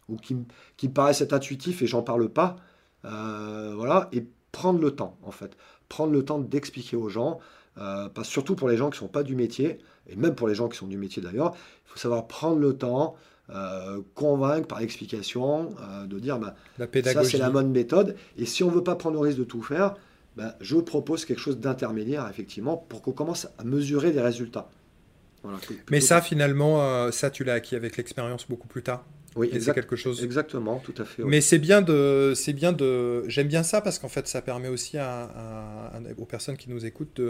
[0.09, 0.35] ou qui,
[0.77, 2.55] qui me paraissent être intuitifs et j'en parle pas.
[3.03, 5.57] voilà, et prendre le temps, en fait.
[5.89, 7.39] Prendre le temps d'expliquer aux gens.
[7.77, 10.55] Euh, surtout pour les gens qui ne sont pas du métier, et même pour les
[10.55, 11.53] gens qui sont du métier d'ailleurs,
[11.85, 13.15] il faut savoir prendre le temps,
[13.49, 18.63] euh, convaincre par explication, euh, de dire bah, ça c'est la bonne méthode, et si
[18.63, 19.95] on ne veut pas prendre le risque de tout faire,
[20.37, 24.69] bah, je propose quelque chose d'intermédiaire effectivement pour qu'on commence à mesurer des résultats.
[25.91, 29.03] Mais ça finalement, ça tu l'as acquis avec l'expérience beaucoup plus tard
[29.35, 30.23] oui, quelque chose.
[30.23, 31.23] Exactement, tout à fait.
[31.23, 34.67] Mais c'est bien de, c'est bien de, j'aime bien ça parce qu'en fait, ça permet
[34.67, 34.97] aussi
[36.17, 37.21] aux personnes qui nous écoutent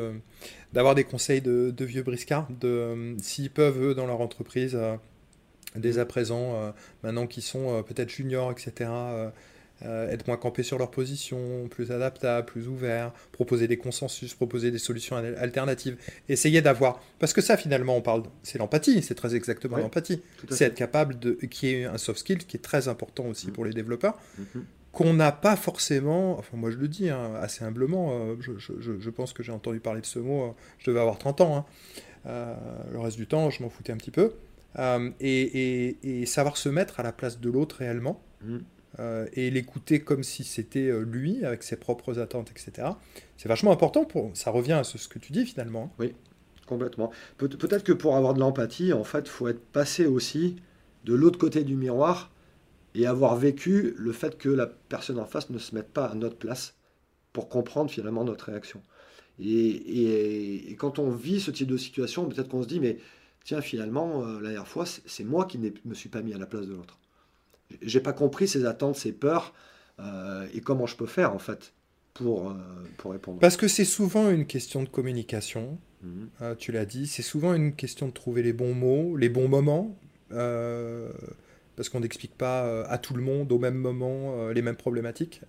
[0.74, 4.96] d'avoir des conseils de, vieux briscards, de s'ils peuvent eux dans leur entreprise euh,
[5.76, 6.72] dès à présent, euh,
[7.04, 8.90] maintenant qu'ils sont euh, peut-être juniors, etc
[9.86, 14.72] euh, être moins campés sur leur position, plus adaptables, plus ouverts, proposer des consensus, proposer
[14.72, 15.98] des solutions alternatives,
[16.30, 17.02] essayer d'avoir...
[17.20, 18.24] Parce que ça, finalement, on parle...
[18.44, 20.22] C'est l'empathie, c'est très exactement l'empathie.
[20.50, 21.34] C'est être capable de...
[21.34, 23.52] qui est un soft skill qui est très important aussi mm.
[23.52, 24.18] pour les développeurs.
[24.40, 24.62] Mm-hmm.
[24.94, 29.34] qu'on n'a pas forcément, enfin moi je le dis hein, assez humblement, euh, je, pense
[29.34, 31.68] que j'ai entendu parler de ce mot, euh, je devais avoir 30 ans,
[32.26, 32.56] hein.
[32.92, 34.34] le reste du temps je m'en foutais un petit peu,
[34.78, 38.60] et, savoir se mettre à la place de l'autre réellement, mm.
[39.00, 42.90] Euh, et l'écouter comme si c'était euh, lui, avec ses propres attentes, etc.
[43.38, 44.06] C'est vachement important.
[44.06, 44.30] Pour...
[44.36, 45.92] Ça revient à ce, que tu dis finalement.
[45.98, 46.14] Oui,
[46.68, 47.12] complètement.
[47.38, 50.58] Pe peut-être que pour avoir de l'empathie, en fait, il faut être passé aussi
[51.06, 52.32] de l'autre côté du miroir
[52.94, 56.14] et avoir vécu le fait que la personne en face ne se mette pas à
[56.14, 56.76] notre place
[57.34, 58.80] pour comprendre finalement notre réaction.
[59.40, 63.00] Et, et, quand on vit ce type de situation, peut-être qu'on se dit, mais
[63.44, 66.38] tiens, finalement, euh, la dernière fois, c'est moi qui ne me suis pas mis à
[66.38, 67.00] la place de l'autre
[67.82, 69.54] j'ai pas compris ses attentes, ses peurs,
[70.00, 71.74] euh, et comment je peux faire en fait
[72.14, 72.54] pour, euh,
[72.98, 73.40] pour répondre.
[73.40, 75.78] Parce que c'est souvent une question de communication.
[76.02, 76.30] Mhm.
[76.42, 79.48] Euh, tu l'as dit, c'est souvent une question de trouver les bons mots, les bons
[79.48, 79.98] moments,
[80.32, 81.12] euh,
[81.76, 85.42] parce qu'on n'explique pas à tout le monde au même moment les mêmes problématiques.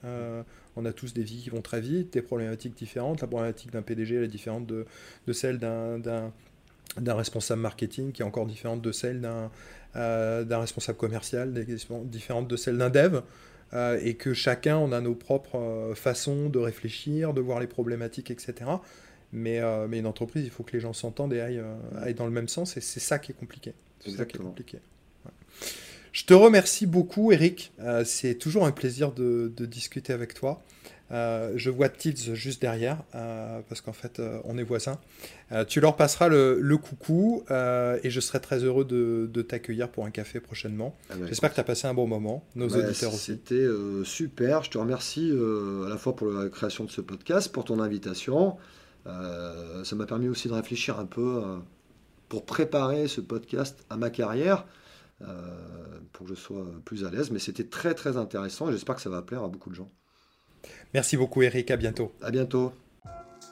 [0.77, 3.21] On a tous des vies qui vont très vite, des problématiques différentes.
[3.21, 4.87] La problématique d'un PDG elle est différente de,
[5.27, 6.33] de celle d'un,
[6.99, 9.51] d'un, responsable marketing, qui est encore différente de celle d'un,
[9.97, 11.53] euh, responsable commercial,
[12.05, 13.21] différentes de celle d'un dev.
[13.73, 17.67] euh, et que chacun, on a nos propres euh, façons de réfléchir, de voir les
[17.67, 18.71] problématiques, etc.
[19.33, 21.63] Mais, euh, mais une entreprise, il faut que les gens s'entendent et aillent,
[22.01, 23.75] aillent dans le même sens, et c'est ça qui est compliqué.
[24.01, 24.79] C'est ça qui est compliqué.
[25.25, 25.33] Ouais.
[26.13, 27.73] Je te remercie beaucoup, Eric.
[28.05, 30.63] C'est toujours un plaisir de, de discuter avec toi.
[31.11, 34.99] Euh, je vois Tids juste derrière, euh, parce qu'en fait, euh, on est voisins.
[35.69, 40.05] Tu leur passeras le, le coucou, et je serai très heureux de, de t'accueillir pour
[40.07, 40.97] un café prochainement.
[41.11, 43.33] Ah bah, J'espère que tu as passé un bon moment, nos Ouais, auditeurs aussi.
[43.33, 43.67] C'était
[44.05, 44.65] super.
[44.65, 48.57] Je te remercie à la fois pour la création de ce podcast, pour ton invitation.
[49.05, 51.43] Ça m'a permis aussi de réfléchir un peu
[52.29, 54.65] pour préparer ce podcast à ma carrière,
[56.13, 57.31] pour que je sois plus à l'aise.
[57.31, 59.91] Mais c'était très très intéressant et j'espère que ça va plaire à beaucoup de gens.
[60.93, 61.71] Merci beaucoup, Eric.
[61.71, 62.13] À bientôt.
[62.23, 62.73] À bientôt.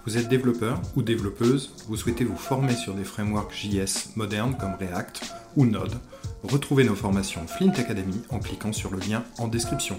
[0.04, 4.74] Vous êtes développeur ou développeuse, vous souhaitez vous former sur des frameworks JS modernes comme
[4.74, 5.94] React ou Node,
[6.42, 9.96] retrouvez nos formations Flint Academy en cliquant sur le lien en description.